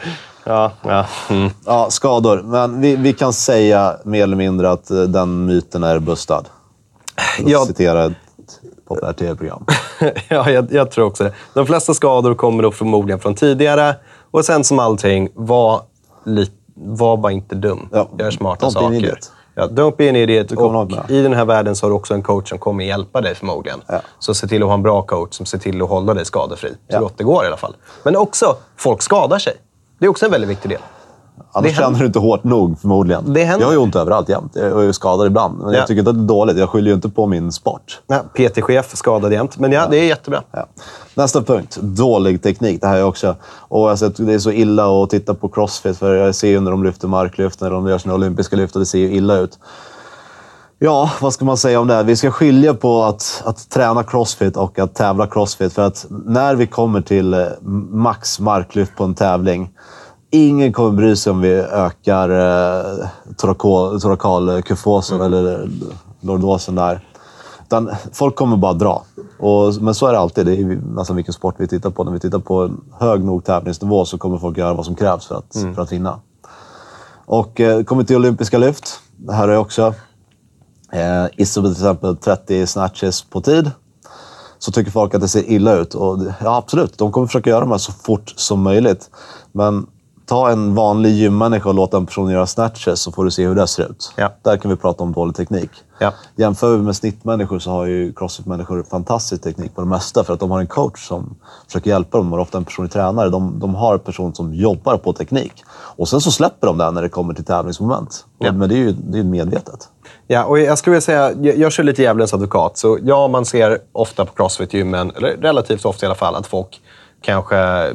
Ja, 0.44 0.72
ja. 0.82 1.06
Mm. 1.30 1.50
ja, 1.66 1.88
skador. 1.90 2.42
Men 2.42 2.82
vi, 2.82 2.96
vi 2.96 3.14
kan 3.14 3.34
säga 3.34 3.98
mer 4.04 4.24
eller 4.24 4.36
mindre 4.38 4.72
att 4.72 4.92
eh, 4.92 5.02
den 5.02 5.46
myten 5.46 5.84
är 5.84 6.00
bustad. 6.00 6.44
Jag- 7.46 7.68
citera 7.68 8.06
ett 8.06 8.14
populärt 8.88 9.18
tv-program. 9.18 9.66
ja, 10.30 10.50
jag, 10.52 10.72
jag 10.74 10.92
tror 10.92 11.06
också 11.06 11.24
det. 11.24 11.34
De 11.54 11.66
flesta 11.66 11.94
skador 11.94 12.36
kommer 12.36 12.64
då 12.64 12.72
förmodligen 12.72 13.20
från 13.20 13.36
tidigare. 13.36 13.96
Och 14.32 14.46
sen 14.46 14.64
som 14.64 14.80
allting, 14.80 15.30
var, 15.34 15.82
li, 16.26 16.52
var 16.80 17.18
bara 17.18 17.32
inte 17.32 17.56
dum. 17.56 17.90
Ja, 17.92 18.10
Gör 18.20 18.32
smarta 18.32 18.66
don't 18.66 18.74
be 18.74 18.80
an 18.80 18.84
saker. 18.84 18.96
idiot. 18.98 19.32
Ja, 19.56 19.68
don't 19.68 19.96
be 19.98 20.10
an 20.10 20.16
idiot. 20.16 20.52
Och. 20.52 21.10
I 21.12 21.22
den 21.22 21.34
här 21.34 21.46
världen 21.46 21.76
så 21.76 21.86
har 21.86 21.90
du 21.90 21.96
också 21.96 22.14
en 22.14 22.24
coach 22.24 22.50
som 22.50 22.58
kommer 22.60 22.84
hjälpa 22.84 23.22
dig 23.22 23.36
förmodligen. 23.36 23.82
Ja. 23.88 24.02
Så 24.20 24.34
se 24.34 24.48
till 24.48 24.62
att 24.64 24.68
ha 24.68 24.74
en 24.74 24.84
bra 24.84 25.02
coach 25.02 25.34
som 25.36 25.46
ser 25.46 25.58
till 25.58 25.82
att 25.82 25.90
hålla 25.90 26.14
dig 26.14 26.26
skadefri. 26.26 26.70
Så 26.70 26.76
Ja. 26.88 27.00
gott 27.00 27.18
det 27.18 27.24
går 27.24 27.44
i 27.44 27.48
alla 27.48 27.58
fall. 27.58 27.76
Men 28.04 28.16
också, 28.16 28.56
folk 28.78 29.02
skadar 29.02 29.40
sig. 29.40 29.54
Det 30.00 30.06
är 30.06 30.10
också 30.10 30.26
en 30.26 30.32
väldigt 30.32 30.50
viktig 30.50 30.70
del. 30.72 30.80
Annars 31.52 31.78
känner 31.78 32.00
du 32.00 32.06
inte 32.06 32.20
hårt 32.20 32.44
nog 32.44 32.80
förmodligen. 32.80 33.34
Det 33.34 33.44
händer. 33.44 33.62
Jag 33.62 33.68
har 33.68 33.74
ju 33.74 33.80
ont 33.80 33.96
överallt 33.96 34.30
jämt. 34.30 34.52
Jag 34.56 34.72
är 34.72 34.82
ju 34.82 34.94
skadad 34.94 35.28
ibland. 35.28 35.60
Men 35.60 35.74
Ja. 35.74 35.78
jag 35.80 35.88
tycker 35.88 36.00
inte 36.00 36.10
att 36.10 36.18
det 36.18 36.24
är 36.24 36.28
dåligt. 36.38 36.58
Jag 36.58 36.70
skyller 36.70 36.88
ju 36.88 36.94
inte 36.96 37.10
på 37.10 37.26
min 37.26 37.52
sport. 37.52 38.00
Ja, 38.08 38.24
PT-chef 38.34 38.96
skadad 38.96 39.34
jämt. 39.34 39.58
Men 39.58 39.72
ja, 39.72 39.88
det 39.90 39.98
är 39.98 40.04
jättebra. 40.06 40.42
Ja. 40.52 40.66
Nästa 41.16 41.42
punkt. 41.42 41.78
Dålig 41.82 42.44
teknik. 42.44 42.82
Det 42.82 42.88
här 42.88 42.98
är 42.98 43.04
också... 43.04 43.36
Och 43.58 43.90
alltså, 43.90 44.10
det 44.10 44.34
är 44.34 44.40
så 44.40 44.52
illa 44.52 45.04
att 45.04 45.10
titta 45.10 45.34
på 45.34 45.50
crossfit. 45.50 45.98
För 45.98 46.16
jag 46.16 46.36
ser 46.36 46.48
ju 46.48 46.60
när 46.60 46.72
de 46.72 46.84
lyfter 46.84 47.08
marklyft, 47.08 47.62
när 47.62 47.72
de 47.72 47.88
gör 47.88 47.98
sina 47.98 48.14
olympiska 48.14 48.56
lyft. 48.56 48.76
Och 48.76 48.80
det 48.80 48.86
ser 48.86 49.00
ju 49.00 49.12
illa 49.14 49.38
ut. 49.38 49.60
Ja, 50.82 51.12
vad 51.22 51.34
ska 51.34 51.46
man 51.46 51.58
säga 51.58 51.80
om 51.80 51.88
det? 51.88 51.94
här? 51.94 52.04
Vi 52.04 52.16
ska 52.16 52.32
skilja 52.32 52.74
på 52.74 53.04
att, 53.04 53.42
att 53.46 53.70
träna 53.70 54.04
crossfit 54.04 54.58
och 54.58 54.80
att 54.80 54.96
tävla 54.96 55.28
crossfit. 55.28 55.74
För 55.74 55.82
att 55.82 56.06
när 56.10 56.56
vi 56.56 56.68
kommer 56.68 57.02
till 57.02 57.34
eh, 57.34 57.46
max 57.92 58.40
marklyft 58.40 58.96
på 58.96 59.04
en 59.04 59.16
tävling. 59.16 59.70
Ingen 60.32 60.74
kommer 60.74 60.92
bry 60.92 61.16
sig 61.16 61.32
om 61.32 61.42
vi 61.42 61.54
ökar 61.54 62.30
eh, 62.30 63.08
torakol- 63.38 64.00
torakalkyfosen 64.00 65.22
eller 65.22 65.70
lordosen 66.22 66.76
där. 66.76 67.06
Utan 67.64 67.90
folk 68.14 68.36
kommer 68.36 68.58
bara 68.58 68.74
dra. 68.74 69.04
Och, 69.40 69.74
men 69.82 69.96
så 69.96 70.08
är 70.08 70.14
det 70.14 70.20
alltid. 70.20 70.46
Det 70.46 70.56
är 70.56 70.82
nästan 70.96 71.16
vilken 71.16 71.34
sport 71.34 71.56
vi 71.58 71.68
tittar 71.68 71.90
på. 71.90 72.04
När 72.04 72.12
vi 72.12 72.20
tittar 72.20 72.40
på 72.40 72.64
en 72.64 72.82
hög 73.00 73.24
nog 73.24 73.44
tävlingsnivå 73.44 74.06
så 74.06 74.18
kommer 74.18 74.38
folk 74.38 74.58
göra 74.58 74.74
vad 74.74 74.86
som 74.86 74.96
krävs 74.96 75.26
för 75.26 75.36
att, 75.36 75.58
för 75.76 75.82
att 75.82 75.92
vinna. 75.92 76.20
Och 77.26 77.60
eh, 77.60 77.84
kommer 77.84 78.04
till 78.04 78.16
olympiska 78.16 78.58
lyft. 78.58 79.00
Det 79.18 79.34
här 79.34 79.48
är 79.48 79.58
också 79.58 79.94
eh, 80.92 81.26
ISO 81.38 81.62
till 81.62 81.72
exempel 81.72 82.18
30 82.18 82.68
snatches 82.68 83.22
på 83.22 83.42
tid. 83.42 83.72
Så 84.60 84.72
tycker 84.72 84.92
folk 84.92 85.14
att 85.14 85.22
det 85.22 85.28
ser 85.28 85.50
illa 85.50 85.74
ut. 85.74 85.94
Och 85.94 86.18
ja, 86.44 86.58
absolut. 86.58 86.98
De 86.98 87.12
kommer 87.12 87.28
försöka 87.28 87.50
göra 87.50 87.60
de 87.60 87.72
här 87.72 87.78
så 87.78 87.92
fort 87.92 88.34
som 88.36 88.62
möjligt. 88.62 89.10
Men 89.52 89.88
ta 90.30 90.50
en 90.50 90.76
vanlig 90.76 91.12
gymmänniska 91.12 91.70
och 91.70 91.76
låt 91.76 91.94
en 91.94 92.06
person 92.06 92.30
göra 92.30 92.48
snatches 92.48 93.00
så 93.02 93.12
får 93.12 93.26
du 93.26 93.32
se 93.32 93.48
hur 93.48 93.56
det 93.56 93.68
ser 93.68 93.84
ut. 93.84 94.14
Ja. 94.16 94.32
Där 94.42 94.58
kan 94.58 94.72
vi 94.72 94.78
prata 94.78 95.04
om 95.04 95.14
dålig 95.14 95.36
teknik. 95.36 95.70
Ja. 96.00 96.14
Jämför 96.36 96.78
vi 96.78 96.84
med 96.84 96.96
snittmänniskor 96.96 97.60
så 97.60 97.72
har 97.72 97.86
ju 97.86 98.14
crossfit-människor 98.14 98.84
fantastisk 98.84 99.44
teknik 99.44 99.76
på 99.76 99.82
det 99.82 99.88
mesta 99.88 100.24
för 100.24 100.34
att 100.34 100.40
de 100.40 100.52
har 100.52 100.60
en 100.60 100.68
coach 100.68 101.08
som 101.08 101.36
försöker 101.68 101.90
hjälpa 101.90 102.18
dem. 102.18 102.26
De 102.26 102.32
har 102.32 102.40
ofta 102.40 102.58
en 102.58 102.66
personlig 102.66 102.92
tränare. 102.92 103.30
De, 103.30 103.60
de 103.60 103.76
har 103.76 103.94
en 103.94 104.00
person 104.00 104.36
som 104.36 104.54
jobbar 104.54 104.98
på 104.98 105.14
teknik. 105.14 105.54
Och 105.70 106.10
sen 106.10 106.22
så 106.22 106.32
släpper 106.32 106.68
de 106.68 106.78
det 106.78 106.92
när 106.92 107.02
det 107.02 107.10
kommer 107.10 107.34
till 107.34 107.46
tävlingsmoment. 107.46 108.26
Ja. 108.40 108.52
Men 108.52 108.70
det 108.70 108.76
är 108.76 108.80
ju 108.80 108.92
det 108.92 109.20
är 109.20 109.24
medvetet. 109.24 109.90
Ja, 110.28 110.44
och 110.46 110.60
jag 110.60 110.78
skulle 110.78 110.92
vilja 110.92 111.02
säga, 111.02 111.32
jag, 111.42 111.58
jag 111.58 111.72
kör 111.72 111.84
lite 111.84 112.02
djävulens 112.02 112.34
advokat. 112.34 112.78
Så 112.78 113.00
ja, 113.04 113.28
man 113.28 113.46
ser 113.46 113.80
ofta 113.92 114.26
på 114.26 114.34
Crossfit-gymmen, 114.34 115.12
eller 115.16 115.38
relativt 115.38 115.86
ofta 115.86 116.06
i 116.06 116.08
alla 116.08 116.16
fall, 116.16 116.36
att 116.36 116.48
folk 116.48 116.82
kanske 117.22 117.88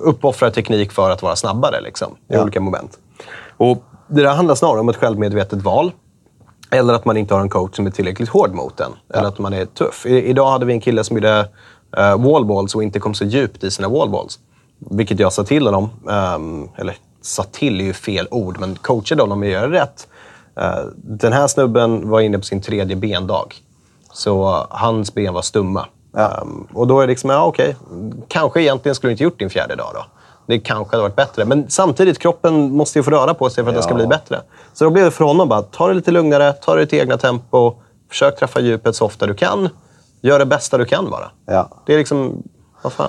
uppoffrar 0.00 0.50
teknik 0.50 0.92
för 0.92 1.10
att 1.10 1.22
vara 1.22 1.36
snabbare 1.36 1.80
liksom, 1.80 2.12
i 2.12 2.34
Ja. 2.34 2.42
olika 2.42 2.60
moment. 2.60 2.98
Och 3.56 3.84
det 4.08 4.22
där 4.22 4.34
handlar 4.34 4.54
snarare 4.54 4.80
om 4.80 4.88
ett 4.88 4.96
självmedvetet 4.96 5.62
val. 5.62 5.92
Eller 6.70 6.94
att 6.94 7.04
man 7.04 7.16
inte 7.16 7.34
har 7.34 7.40
en 7.40 7.48
coach 7.48 7.76
som 7.76 7.86
är 7.86 7.90
tillräckligt 7.90 8.28
hård 8.28 8.54
mot 8.54 8.80
en. 8.80 8.92
Eller 9.14 9.28
att 9.28 9.38
man 9.38 9.52
är 9.52 9.64
tuff. 9.66 10.06
I, 10.06 10.22
idag 10.22 10.50
hade 10.50 10.66
vi 10.66 10.72
en 10.72 10.80
kille 10.80 11.04
som 11.04 11.16
gjorde 11.16 11.48
uh, 11.98 12.16
wallballs 12.32 12.74
och 12.74 12.82
inte 12.82 13.00
kom 13.00 13.14
så 13.14 13.24
djupt 13.24 13.64
i 13.64 13.70
sina 13.70 13.88
wallballs. 13.88 14.38
Vilket 14.78 15.18
jag 15.20 15.32
sa 15.32 15.44
till 15.44 15.66
honom. 15.66 15.90
Um, 16.34 16.68
eller 16.76 16.96
sa 17.22 17.42
till 17.42 17.80
är 17.80 17.84
ju 17.84 17.92
fel 17.92 18.28
ord, 18.30 18.60
men 18.60 18.74
coachade 18.74 19.22
honom 19.22 19.42
att 19.42 19.48
göra 19.48 19.70
rätt. 19.70 20.08
Uh, 20.60 20.90
den 20.96 21.32
här 21.32 21.46
snubben 21.46 22.08
var 22.08 22.20
inne 22.20 22.38
på 22.38 22.44
sin 22.44 22.60
tredje 22.60 22.96
bendag. 22.96 23.46
Så 24.12 24.66
hans 24.70 25.14
ben 25.14 25.34
var 25.34 25.42
stumma. 25.42 25.86
Ja. 26.12 26.38
Um, 26.42 26.66
och 26.74 26.86
då 26.86 27.00
är 27.00 27.06
det 27.06 27.10
liksom, 27.10 27.30
ja 27.30 27.44
okej. 27.44 27.76
Kanske 28.28 28.62
egentligen 28.62 28.94
skulle 28.94 29.08
du 29.08 29.12
inte 29.12 29.24
gjort 29.24 29.38
din 29.38 29.50
fjärde 29.50 29.74
dag 29.76 29.90
då. 29.94 30.04
Det 30.46 30.58
kanske 30.58 30.96
hade 30.96 31.02
varit 31.02 31.16
bättre. 31.16 31.44
Men 31.44 31.70
samtidigt, 31.70 32.18
kroppen 32.18 32.76
måste 32.76 32.98
ju 32.98 33.02
få 33.02 33.10
röra 33.10 33.34
på 33.34 33.50
sig 33.50 33.64
för 33.64 33.70
att 33.70 33.76
det 33.76 33.82
ska 33.82 33.90
Ja. 33.92 33.96
bli 33.96 34.06
bättre. 34.06 34.40
Så 34.72 34.84
då 34.84 34.90
blev 34.90 35.04
det 35.04 35.10
för 35.10 35.24
honom 35.24 35.48
bara, 35.48 35.62
ta 35.62 35.88
det 35.88 35.94
lite 35.94 36.10
lugnare, 36.10 36.52
ta 36.52 36.74
det 36.74 36.82
i 36.82 36.84
ditt 36.84 36.92
egna 36.94 37.18
tempo. 37.18 37.74
Försök 38.08 38.38
träffa 38.38 38.60
djupet 38.60 38.96
så 38.96 39.04
ofta 39.06 39.26
du 39.26 39.34
kan. 39.34 39.68
Gör 40.20 40.38
det 40.38 40.46
bästa 40.46 40.78
du 40.78 40.84
kan 40.84 41.10
bara. 41.10 41.30
Ja. 41.46 41.68
Det 41.86 41.94
är 41.94 41.98
liksom. 41.98 42.42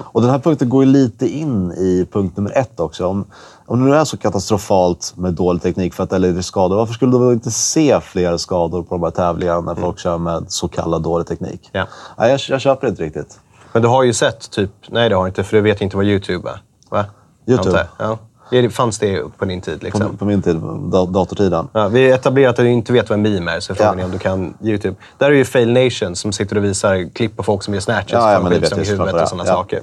Och 0.03 0.21
den 0.21 0.29
här 0.29 0.39
punkten 0.39 0.69
går 0.69 0.83
ju 0.83 0.91
lite 0.91 1.27
in 1.27 1.71
i 1.71 2.07
punkt 2.11 2.37
nummer 2.37 2.57
ett 2.57 2.79
också. 2.79 3.07
Om, 3.07 3.25
om 3.65 3.79
det 3.79 3.85
nu 3.85 3.95
är 3.95 4.05
så 4.05 4.17
katastrofalt 4.17 5.13
med 5.17 5.33
dålig 5.33 5.61
teknik 5.61 5.93
för 5.93 6.03
att 6.03 6.09
till 6.09 6.43
skador, 6.43 6.75
varför 6.75 6.93
skulle 6.93 7.11
du 7.11 7.17
då 7.17 7.33
inte 7.33 7.51
se 7.51 7.99
fler 8.01 8.37
skador 8.37 8.83
på 8.83 8.95
de 8.95 9.03
här 9.03 9.11
tävlingarna 9.11 9.61
när 9.61 9.75
folk 9.75 9.99
kör 9.99 10.17
med 10.17 10.45
så 10.47 10.67
kallad 10.67 11.01
dålig 11.01 11.27
teknik? 11.27 11.69
Ja. 11.71 11.87
Nej, 12.17 12.31
jag, 12.31 12.39
jag 12.49 12.61
köper 12.61 12.87
inte 12.87 13.03
riktigt. 13.03 13.39
Men 13.73 13.81
du 13.81 13.87
har 13.87 14.03
ju 14.03 14.13
sett, 14.13 14.51
typ... 14.51 14.71
Nej, 14.89 15.09
det 15.09 15.15
har 15.15 15.23
du 15.23 15.27
inte, 15.27 15.43
för 15.43 15.57
du 15.57 15.61
vet 15.61 15.81
inte 15.81 15.97
vad 15.97 16.05
YouTube 16.05 16.49
är. 16.49 16.61
Va? 16.89 17.05
YouTube? 17.47 17.87
Ja. 17.99 18.17
Det 18.61 18.69
fanns 18.69 18.99
det 18.99 19.21
på 19.37 19.45
din 19.45 19.61
tid? 19.61 19.79
På, 19.79 19.85
Liksom. 19.85 20.17
på 20.17 20.25
min 20.25 20.41
tid, 20.41 20.55
da, 20.91 21.05
datortiden. 21.05 21.67
Ja, 21.73 21.87
vi 21.87 22.09
har 22.09 22.15
etablerat 22.17 22.49
att 22.49 22.65
du 22.65 22.69
inte 22.69 22.93
vet 22.93 23.09
vad 23.09 23.17
en 23.25 23.33
meme 23.33 23.51
är, 23.51 23.59
så 23.59 23.75
frågan 23.75 23.97
Ja. 23.97 24.01
är 24.01 24.05
om 24.05 24.11
du 24.11 24.19
kan 24.19 24.53
YouTube. 24.61 24.95
Där 25.17 25.25
är 25.31 25.35
ju 25.35 25.45
Fail 25.45 25.73
Nation 25.73 26.15
som 26.15 26.31
sitter 26.31 26.57
och 26.57 26.63
visar 26.63 27.09
klipp 27.13 27.37
på 27.37 27.43
folk 27.43 27.63
som 27.63 27.73
gör 27.73 27.81
snatches 27.81 28.11
Ja, 28.11 28.31
ja, 28.33 28.39
från 28.39 28.49
skivstång 28.49 28.79
i 28.79 28.85
huvudet 28.85 29.21
och 29.21 29.27
sådana. 29.29 29.49
Ja. 29.49 29.53
saker. 29.55 29.79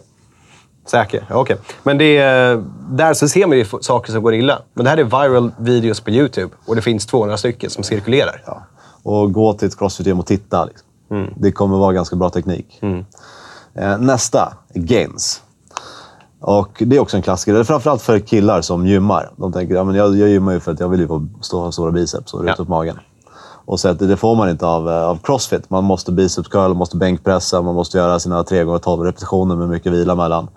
Säker? 0.86 1.24
Okej. 1.30 1.56
Men 1.82 1.98
det 1.98 2.18
är, 2.18 2.64
där 2.90 3.14
så 3.14 3.28
ser 3.28 3.46
man 3.46 3.58
ju 3.58 3.64
saker 3.80 4.12
som 4.12 4.22
går 4.22 4.34
illa. 4.34 4.62
Men 4.74 4.84
det 4.84 4.90
här 4.90 4.96
är 4.98 5.04
viral 5.04 5.52
videos 5.58 6.00
på 6.00 6.10
YouTube 6.10 6.54
och 6.66 6.76
det 6.76 6.82
finns 6.82 7.06
200 7.06 7.36
stycken 7.36 7.70
som 7.70 7.84
cirkulerar. 7.84 8.42
Ja. 8.46 8.62
Och 9.02 9.32
gå 9.32 9.52
till 9.54 9.68
ett 9.68 9.78
crossfit-gym 9.78 10.18
och 10.18 10.26
titta. 10.26 10.64
Liksom. 10.64 10.86
Mm. 11.10 11.34
Det 11.36 11.52
kommer 11.52 11.76
vara 11.76 11.92
ganska 11.92 12.16
bra 12.16 12.30
teknik. 12.30 12.80
Eh, 13.74 13.98
nästa, 13.98 14.52
gains. 14.74 15.42
Och 16.40 16.82
det 16.86 16.96
är 16.96 17.00
också 17.00 17.16
en 17.16 17.22
klassiker. 17.22 17.52
Det 17.54 17.58
är 17.60 17.64
framförallt 17.64 18.02
för 18.02 18.18
killar 18.18 18.60
som 18.60 18.86
gymmar. 18.86 19.30
De 19.36 19.52
tänker 19.52 19.74
ja, 19.74 19.84
men 19.84 19.94
jag, 19.94 20.16
jag 20.18 20.28
gymmar 20.28 20.52
ju 20.52 20.60
för 20.60 20.72
att 20.72 20.80
jag 20.80 20.88
vill 20.88 21.00
ju 21.00 21.08
få 21.08 21.26
stå, 21.40 21.60
ha 21.60 21.72
stora 21.72 21.92
biceps 21.92 22.34
och 22.34 22.40
ruta 22.40 22.54
Ja. 22.58 22.62
upp 22.62 22.68
magen. 22.68 22.98
Och 23.64 23.80
så 23.80 23.88
att 23.88 23.98
det, 23.98 24.16
får 24.16 24.36
man 24.36 24.50
inte 24.50 24.66
av, 24.66 24.90
eh, 24.90 25.04
av 25.04 25.18
crossfit. 25.22 25.70
Man 25.70 25.84
måste 25.84 26.12
biceps 26.12 26.48
curl, 26.48 26.68
man 26.68 26.76
måste 26.76 26.96
bänkpressa, 26.96 27.62
man 27.62 27.74
måste 27.74 27.98
göra 27.98 28.18
sina 28.18 28.44
3 28.44 28.64
gånger 28.64 28.78
12 28.78 29.02
repetitioner 29.02 29.56
med 29.56 29.68
mycket 29.68 29.92
vila 29.92 30.14
mellan. 30.14 30.48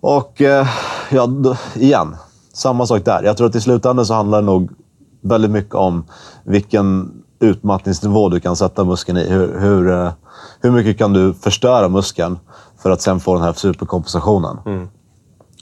Och 0.00 0.42
eh, 0.42 0.66
ja, 1.10 1.28
igen, 1.74 2.16
samma 2.52 2.86
sak 2.86 3.04
där. 3.04 3.22
Jag 3.22 3.36
tror 3.36 3.46
att 3.46 3.54
i 3.54 3.60
slutändan 3.60 4.06
så 4.06 4.14
handlar 4.14 4.40
det 4.40 4.46
nog 4.46 4.70
väldigt 5.20 5.50
mycket 5.50 5.74
om 5.74 6.04
vilken 6.44 7.10
utmattningsnivå 7.40 8.28
du 8.28 8.40
kan 8.40 8.56
sätta 8.56 8.84
muskeln 8.84 9.18
i. 9.18 9.28
Hur, 9.28 9.60
hur, 9.60 9.90
eh, 9.90 10.12
hur 10.60 10.70
mycket 10.70 10.98
kan 10.98 11.12
du 11.12 11.34
förstöra 11.34 11.88
muskeln 11.88 12.38
för 12.84 12.90
att 12.90 13.02
sen 13.02 13.20
få 13.20 13.34
den 13.34 13.42
här 13.42 13.52
superkompensationen? 13.52 14.58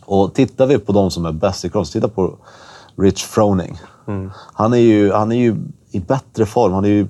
Och 0.04 0.34
tittar 0.34 0.66
vi 0.66 0.78
på 0.78 0.92
de 0.92 1.10
som 1.10 1.26
är 1.26 1.32
bäst 1.32 1.64
i 1.64 1.70
cross, 1.70 1.90
titta 1.90 2.08
på 2.08 2.34
Rich 2.96 3.24
Froning. 3.24 3.78
Han, 4.54 4.72
är 4.72 4.76
ju, 4.76 5.12
han 5.12 5.32
är 5.32 5.36
ju 5.36 5.56
i 5.90 6.00
bättre 6.00 6.46
form. 6.46 6.72
Han 6.72 6.84
är 6.84 6.88
ju 6.88 7.08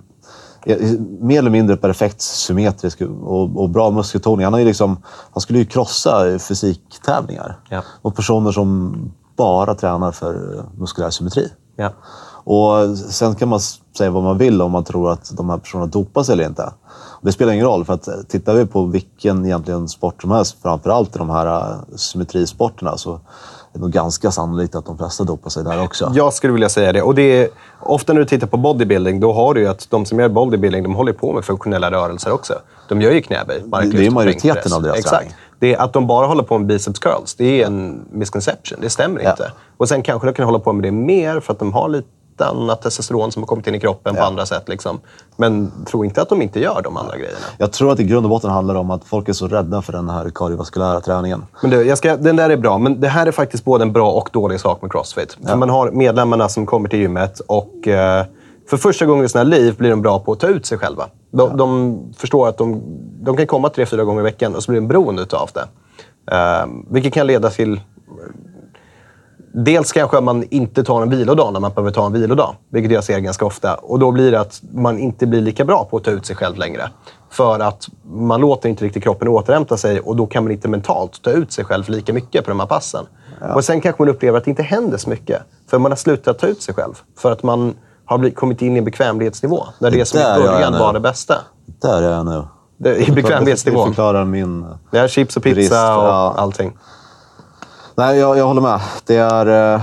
i- 0.66 0.99
mer 1.21 1.38
eller 1.38 1.50
mindre 1.50 1.76
perfekt 1.76 2.21
symmetrisk 2.21 3.00
och, 3.00 3.57
och 3.62 3.69
bra 3.71 3.90
muskeltoning. 3.90 4.45
Han, 4.45 4.64
liksom, 4.64 4.97
han 5.33 5.40
skulle 5.40 5.59
ju 5.59 5.64
krossa 5.64 6.38
fysiktävlingar. 6.38 7.59
Ja. 7.69 7.83
Och 8.02 8.16
personer 8.16 8.52
som 8.52 8.95
bara 9.37 9.75
tränar 9.75 10.12
för 10.12 10.62
muskulär 10.78 11.11
symmetri. 11.11 11.49
Ja. 11.76 11.90
Och 12.45 12.99
Sen 12.99 13.35
kan 13.35 13.49
man 13.49 13.61
säga 13.99 14.11
vad 14.11 14.23
man 14.23 14.38
vill 14.38 14.62
om 14.62 14.71
man 14.71 14.85
tror 14.85 15.11
att 15.12 15.31
de 15.37 15.50
här 15.50 15.59
personerna 15.59 15.87
dopar 15.87 16.23
sig 16.23 16.33
eller 16.33 16.47
inte. 16.47 16.73
Det 17.25 17.33
spelar 17.33 17.52
ingen 17.52 17.67
roll, 17.67 17.85
för 17.85 17.93
att 17.95 18.09
eh, 18.09 18.14
tittar 18.29 18.55
vi 18.55 18.67
på 18.67 18.85
vilken 18.85 19.45
egentligen 19.47 19.88
sport 19.88 20.23
som 20.23 20.31
helst, 20.31 20.57
framförallt 20.62 21.17
i 21.17 21.19
de 21.19 21.31
här 21.31 21.47
eh, 21.47 21.97
symmetrisporterna, 21.97 22.97
så 22.97 23.12
är 23.14 23.19
det 23.73 23.81
nog 23.81 23.91
ganska 23.91 24.31
sannolikt 24.31 24.75
att 24.75 24.87
de 24.87 24.99
flesta 24.99 25.25
dopar 25.25 25.50
sig 25.50 25.64
där 25.64 25.83
också. 25.83 26.12
Jag 26.14 26.33
skulle 26.33 26.52
vilja 26.52 26.69
säga 26.69 26.93
det. 26.93 27.02
Och 27.02 27.14
det 27.14 27.23
är, 27.43 27.49
ofta 27.81 28.12
när 28.12 28.21
du 28.21 28.26
tittar 28.26 28.47
på 28.47 28.57
bodybuilding, 28.57 29.21
då 29.21 29.33
har 29.33 29.55
du 29.55 29.61
ju 29.61 29.67
att 29.67 29.87
de 29.91 30.07
som 30.07 30.19
gör 30.19 30.29
bodybuilding, 30.29 30.83
de 30.83 30.95
håller 30.95 31.12
på 31.12 31.33
med 31.33 31.45
funktionella 31.45 31.91
rörelser 31.91 32.33
också. 32.33 32.55
De 32.88 33.00
gör 33.02 33.11
ju 33.11 33.23
knäböj, 33.23 33.62
marklyft 33.67 33.97
Det 33.97 34.07
är 34.07 34.11
majoriteten 34.11 34.73
av 34.73 34.83
deras 34.83 34.99
Exakt. 34.99 35.19
träning. 35.23 35.37
Det 35.59 35.75
är 35.75 35.79
att 35.83 35.93
de 35.93 36.07
bara 36.07 36.26
håller 36.26 36.43
på 36.43 36.59
med 36.59 36.67
biceps 36.67 36.99
curls, 36.99 37.35
det 37.35 37.62
är 37.62 37.67
en 37.67 38.05
misconception. 38.11 38.79
Det 38.81 38.91
stämmer 38.91 39.21
Ja. 39.21 39.31
inte. 39.31 39.52
Och 39.76 39.88
sen 39.88 40.02
kanske 40.02 40.29
de 40.29 40.33
kan 40.35 40.45
hålla 40.45 40.59
på 40.59 40.73
med 40.73 40.83
det 40.83 40.91
mer 40.91 41.41
för 41.41 41.52
att 41.52 41.59
de 41.59 41.73
har 41.73 41.88
lite 41.88 42.09
annat 42.46 42.82
testosteron 42.82 43.32
som 43.32 43.42
har 43.42 43.46
kommit 43.46 43.66
in 43.66 43.75
i 43.75 43.80
kroppen 43.80 44.14
på 44.14 44.20
Ja. 44.20 44.26
andra 44.26 44.46
sätt. 44.46 44.68
Liksom. 44.68 45.00
Men 45.37 45.72
tro 45.87 46.04
inte 46.04 46.22
att 46.22 46.28
de 46.28 46.42
inte 46.42 46.61
gör 46.61 46.80
de 46.82 46.96
andra 46.96 47.16
grejerna. 47.16 47.38
Jag 47.58 47.72
tror 47.72 47.92
att 47.92 48.00
i 48.00 48.04
grund 48.04 48.26
och 48.26 48.30
botten 48.30 48.50
handlar 48.50 48.75
det 48.75 48.80
om 48.80 48.90
att 48.90 49.04
folk 49.04 49.28
är 49.28 49.32
så 49.32 49.49
rädda 49.49 49.82
för 49.82 49.92
den 49.92 50.08
här 50.11 50.30
kardiovaskulära 50.34 51.00
träningen. 51.00 51.44
Men 51.62 51.70
du, 51.70 51.82
jag 51.82 51.99
ska, 51.99 52.16
den 52.16 52.37
där 52.37 52.50
är 52.50 52.56
bra, 52.56 52.78
men 52.78 53.00
det 53.00 53.08
här 53.08 53.26
är 53.26 53.32
faktiskt 53.32 53.64
både 53.64 53.84
en 53.84 53.92
bra 53.92 54.12
och 54.12 54.28
dålig 54.32 54.61
sak 54.61 54.82
med 54.82 54.92
Crossfit. 54.92 55.37
För 55.46 55.56
man 55.56 55.70
har 55.70 55.90
medlemmarna 55.90 56.49
som 56.49 56.66
kommer 56.66 56.88
till 56.88 56.99
gymmet 57.00 57.40
och 57.40 57.88
eh, 57.88 58.25
för 58.70 58.76
första 58.76 59.06
gången 59.06 59.25
i 59.25 59.28
sina 59.28 59.44
liv 59.44 59.76
blir 59.78 59.90
de 59.90 60.02
bra 60.02 60.18
på 60.18 60.32
att 60.32 60.40
ta 60.40 60.46
ut 60.46 60.66
sig 60.66 60.78
själva. 60.78 61.06
De, 61.30 61.56
de 61.56 61.99
förstår 62.16 62.49
att 62.49 62.58
de, 62.58 62.82
de 63.22 63.37
kan 63.37 63.46
komma 63.46 63.68
tre, 63.68 63.87
fyra 63.87 64.04
gånger 64.04 64.20
i 64.20 64.25
veckan 64.25 64.54
och 64.54 64.62
så 64.62 64.70
blir 64.70 64.80
de 64.80 64.88
beroende 64.88 65.26
av 65.32 65.50
det. 65.54 65.68
Eh, 66.37 66.66
vilket 66.90 67.14
kan 67.14 67.26
leda 67.26 67.50
till... 67.50 67.80
Dels 69.54 69.92
kanske 69.92 70.21
man 70.21 70.44
inte 70.50 70.85
tar 70.85 71.02
en 71.02 71.11
vilodag 71.11 71.52
när 71.52 71.61
man 71.61 71.73
behöver 71.73 71.90
ta 71.90 72.06
en 72.06 72.12
vilodag, 72.12 72.54
vilket 72.68 72.92
jag 72.92 73.04
ser 73.04 73.18
ganska 73.18 73.44
ofta. 73.44 73.75
Och 73.75 73.99
då 73.99 74.11
blir 74.11 74.32
det 74.32 74.40
att 74.40 74.62
man 74.73 74.99
inte 74.99 75.26
blir 75.26 75.40
lika 75.40 75.64
bra 75.64 75.85
på 75.85 75.97
att 75.97 76.04
ta 76.04 76.11
ut 76.11 76.26
sig 76.26 76.37
själv 76.37 76.56
längre. 76.56 76.90
För 77.30 77.61
att 77.61 77.88
man 78.04 78.40
låter 78.40 78.68
inte 78.68 78.85
riktigt 78.85 79.02
kroppen 79.02 79.28
återhämta 79.28 79.76
sig 79.76 80.00
och 80.00 80.16
då 80.16 80.26
kan 80.26 80.44
man 80.44 80.52
inte 80.52 80.68
mentalt 80.68 81.23
ta 81.23 81.30
ut 81.30 81.52
sig 81.52 81.64
själv 81.64 81.88
lika 81.88 82.12
mycket 82.12 82.44
på 82.44 82.50
de 82.50 82.61
här 82.61 82.66
passen. 82.66 83.06
Och 83.54 83.64
sen 83.64 83.80
kanske 83.80 84.02
man 84.02 84.09
upplever 84.09 84.38
att 84.38 84.44
det 84.44 84.50
inte 84.50 84.62
händer 84.62 84.99
så 84.99 85.11
mycket. 85.11 85.42
För 85.71 85.78
man 85.78 85.92
har 85.92 85.97
slutat 85.97 86.38
ta 86.38 86.47
ut 86.47 86.62
sig 86.62 86.75
själv. 86.75 86.92
För 87.18 87.32
att 87.32 87.42
man 87.42 87.75
har 88.04 88.18
blivit, 88.18 88.38
kommit 88.38 88.62
in 88.62 88.75
i 88.76 88.78
en 88.78 88.85
bekvämlighetsnivå. 88.85 89.64
Där 89.78 89.90
det, 89.90 89.97
Det 89.97 90.04
som 90.04 90.21
i 90.21 90.23
början 90.23 90.73
var 90.73 90.92
det 90.92 91.00
bästa. 91.00 91.35
Där 91.66 92.02
är 92.02 92.12
jag 92.12 92.26
nu. 92.26 92.42
Det, 92.76 92.97
I 92.97 93.04
Det 93.04 93.12
bekvämlighetsnivån. 93.12 93.88
förklarar 93.88 94.25
min... 94.25 94.66
Det 94.90 94.99
är 94.99 95.09
chips 95.09 95.37
och 95.37 95.42
pizza 95.42 95.54
Brist, 95.54 95.73
och 95.73 95.78
ja. 95.78 96.35
allting. 96.37 96.73
Nej, 97.94 98.18
jag, 98.18 98.38
jag 98.38 98.46
håller 98.46 98.61
med. 98.61 98.80
Det 99.06 99.16
är, 99.16 99.75
eh, 99.75 99.82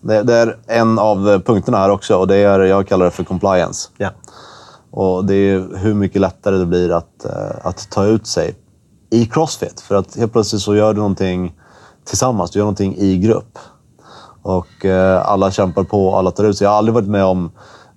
det, 0.00 0.22
det 0.22 0.34
är 0.34 0.56
en 0.66 0.98
av 0.98 1.30
eh, 1.30 1.38
punkterna 1.38 1.78
här 1.78 1.90
också 1.90 2.16
och 2.16 2.26
det 2.26 2.36
är, 2.36 2.60
jag 2.60 2.88
kallar 2.88 3.04
det 3.04 3.10
för 3.10 3.24
compliance. 3.24 3.88
Ja. 3.96 4.10
Och 4.90 5.24
det 5.24 5.34
är 5.34 5.78
hur 5.78 5.94
mycket 5.94 6.20
lättare 6.20 6.56
det 6.56 6.66
blir 6.66 6.90
att, 6.92 7.24
eh, 7.24 7.66
att 7.66 7.90
ta 7.90 8.04
ut 8.04 8.26
sig 8.26 8.54
i 9.10 9.26
crossfit. 9.26 9.80
För 9.80 9.94
att 9.94 10.16
helt 10.16 10.32
plötsligt 10.32 10.62
så 10.62 10.76
gör 10.76 10.94
du 10.94 10.98
någonting 10.98 11.54
tillsammans. 12.04 12.50
Du 12.50 12.58
gör 12.58 12.64
någonting 12.64 12.96
i 12.96 13.18
grupp. 13.18 13.58
Och 14.42 14.84
eh, 14.84 15.28
alla 15.28 15.50
kämpar 15.50 15.84
på, 15.84 16.16
alla 16.16 16.30
tar 16.30 16.44
ut 16.44 16.58
sig. 16.58 16.64
Jag 16.64 16.70
har 16.70 16.78
aldrig 16.78 16.94
varit 16.94 17.08
med 17.08 17.24
om 17.24 17.50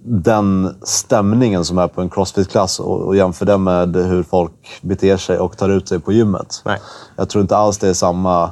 den 0.04 0.76
stämningen 0.84 1.66
som 1.66 1.78
är 1.78 1.88
på 1.88 2.02
en 2.02 2.10
crossfit-klass 2.10 2.80
och, 2.80 3.02
och 3.02 3.16
jämför 3.16 3.46
den 3.46 3.64
med 3.64 3.96
hur 3.96 4.24
folk 4.24 4.80
beter 4.82 5.18
sig 5.18 5.40
och 5.40 5.58
tar 5.58 5.70
ut 5.70 5.88
sig 5.88 6.00
på 6.00 6.12
gymmet. 6.12 6.62
Nej. 6.66 6.80
Jag 7.16 7.30
tror 7.30 7.42
inte 7.42 7.58
alls 7.58 7.78
det 7.78 7.90
är 7.90 7.94
samma, 7.94 8.52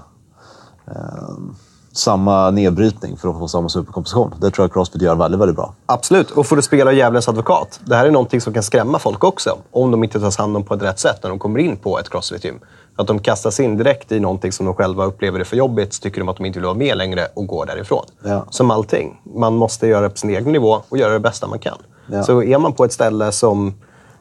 samma 1.91 2.51
nedbrytning 2.51 3.17
för 3.17 3.29
att 3.29 3.39
få 3.39 3.47
samma 3.47 3.69
superkompensation. 3.69 4.33
Det 4.41 4.51
tror 4.51 4.63
jag 4.63 4.73
crossfit 4.73 5.01
gör 5.01 5.15
väldigt, 5.15 5.41
väldigt 5.41 5.55
bra. 5.55 5.73
Absolut. 5.85 6.31
Och 6.31 6.45
för 6.45 6.57
att 6.57 6.63
spela 6.63 6.91
djävulens 6.91 7.29
advokat. 7.29 7.79
Det 7.85 7.95
här 7.95 8.05
är 8.05 8.11
någonting 8.11 8.41
som 8.41 8.53
kan 8.53 8.63
skrämma 8.63 8.99
folk 8.99 9.23
också. 9.23 9.57
Om 9.71 9.91
de 9.91 10.03
inte 10.03 10.19
tas 10.19 10.37
hand 10.37 10.57
om 10.57 10.63
på 10.63 10.73
ett 10.73 10.81
rätt 10.81 10.99
sätt 10.99 11.19
när 11.23 11.29
de 11.29 11.39
kommer 11.39 11.59
in 11.59 11.77
på 11.77 11.99
ett 11.99 12.09
crossfit-gym. 12.09 12.59
Att 12.95 13.07
de 13.07 13.19
kastas 13.19 13.59
in 13.59 13.77
direkt 13.77 14.11
i 14.11 14.19
någonting 14.19 14.51
som 14.51 14.65
de 14.65 14.75
själva 14.75 15.05
upplever 15.05 15.39
är 15.39 15.43
för 15.43 15.57
jobbigt. 15.57 15.93
Så 15.93 16.01
tycker 16.01 16.19
de 16.19 16.29
att 16.29 16.37
de 16.37 16.45
inte 16.45 16.59
vill 16.59 16.65
vara 16.65 16.77
med 16.77 16.97
längre 16.97 17.27
och 17.33 17.47
går 17.47 17.65
därifrån. 17.65 18.05
Ja. 18.23 18.45
Som 18.49 18.71
allting. 18.71 19.21
Man 19.35 19.55
måste 19.55 19.87
göra 19.87 20.01
det 20.01 20.09
på 20.09 20.17
sin 20.17 20.29
egen 20.29 20.51
nivå 20.51 20.81
och 20.89 20.97
göra 20.97 21.13
det 21.13 21.19
bästa 21.19 21.47
man 21.47 21.59
kan. 21.59 21.77
Ja. 22.11 22.23
Så 22.23 22.43
är 22.43 22.57
man 22.57 22.73
på 22.73 22.85
ett 22.85 22.93
ställe 22.93 23.31
som 23.31 23.73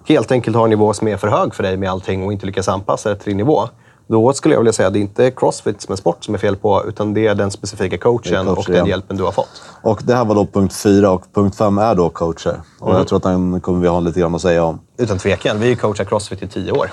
helt 0.08 0.32
enkelt 0.32 0.56
har 0.56 0.64
en 0.64 0.70
nivå 0.70 0.92
som 0.92 1.08
är 1.08 1.16
för 1.16 1.28
hög 1.28 1.54
för 1.54 1.62
dig 1.62 1.76
med 1.76 1.90
allting 1.90 2.26
och 2.26 2.32
inte 2.32 2.46
lyckas 2.46 2.68
anpassa 2.68 3.08
det 3.08 3.16
till 3.16 3.30
din 3.30 3.36
nivå. 3.36 3.68
Då 4.08 4.32
skulle 4.32 4.54
jag 4.54 4.60
vilja 4.60 4.72
säga 4.72 4.86
att 4.86 4.92
det 4.92 4.98
är 4.98 5.00
inte 5.00 5.30
crossfit 5.30 5.82
som 5.82 5.92
är 5.92 5.96
sport 5.96 6.24
som 6.24 6.34
är 6.34 6.38
fel 6.38 6.56
på, 6.56 6.84
utan 6.88 7.14
det 7.14 7.26
är 7.26 7.34
den 7.34 7.50
specifika 7.50 7.98
coachen 7.98 8.18
coachen, 8.18 8.48
och 8.48 8.64
den 8.66 8.76
ja. 8.76 8.86
hjälpen 8.86 9.16
du 9.16 9.22
har 9.22 9.32
fått. 9.32 9.62
Och 9.82 10.02
det 10.04 10.14
här 10.14 10.24
var 10.24 10.34
då 10.34 10.46
punkt 10.46 10.74
fyra 10.74 11.10
och 11.10 11.24
punkt 11.34 11.56
fem 11.56 11.78
är 11.78 11.94
då 11.94 12.08
coacher. 12.08 12.60
Och 12.78 12.94
jag 12.94 13.08
tror 13.08 13.16
att 13.16 13.22
den 13.22 13.60
kommer 13.60 13.80
vi 13.80 13.88
ha 13.88 14.00
lite 14.00 14.20
grann 14.20 14.34
att 14.34 14.40
säga 14.40 14.64
om. 14.64 14.80
Utan 14.96 15.18
tvekan. 15.18 15.56
Vi 15.58 15.64
har 15.64 15.70
ju 15.70 15.76
coachat 15.76 16.08
crossfit 16.08 16.42
i 16.42 16.48
tio 16.48 16.72
år. 16.72 16.90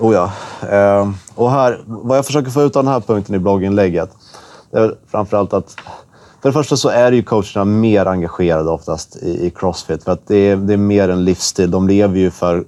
Oh 0.00 0.14
ja. 0.14 0.32
Eh, 0.70 1.10
och 1.34 1.50
här, 1.50 1.82
vad 1.86 2.18
jag 2.18 2.26
försöker 2.26 2.50
få 2.50 2.62
ut 2.62 2.76
av 2.76 2.84
den 2.84 2.92
här 2.92 3.00
punkten 3.00 3.34
i 3.34 3.38
blogginlägget, 3.38 4.10
det 4.70 4.78
är 4.78 4.94
framförallt 5.10 5.52
att 5.52 5.76
För 6.42 6.48
det 6.48 6.52
första 6.52 6.76
så 6.76 6.88
är 6.88 7.12
ju 7.12 7.22
coacherna 7.22 7.64
mer 7.64 8.06
engagerade 8.06 8.70
oftast 8.70 9.16
i, 9.16 9.46
i 9.46 9.50
Crossfit. 9.50 10.04
För 10.04 10.12
att 10.12 10.26
det 10.26 10.36
är, 10.36 10.56
det 10.56 10.72
är 10.72 10.76
mer 10.76 11.08
en 11.08 11.24
livsstil. 11.24 11.70
De 11.70 11.88
lever 11.88 12.18
ju 12.18 12.30
för, 12.30 12.64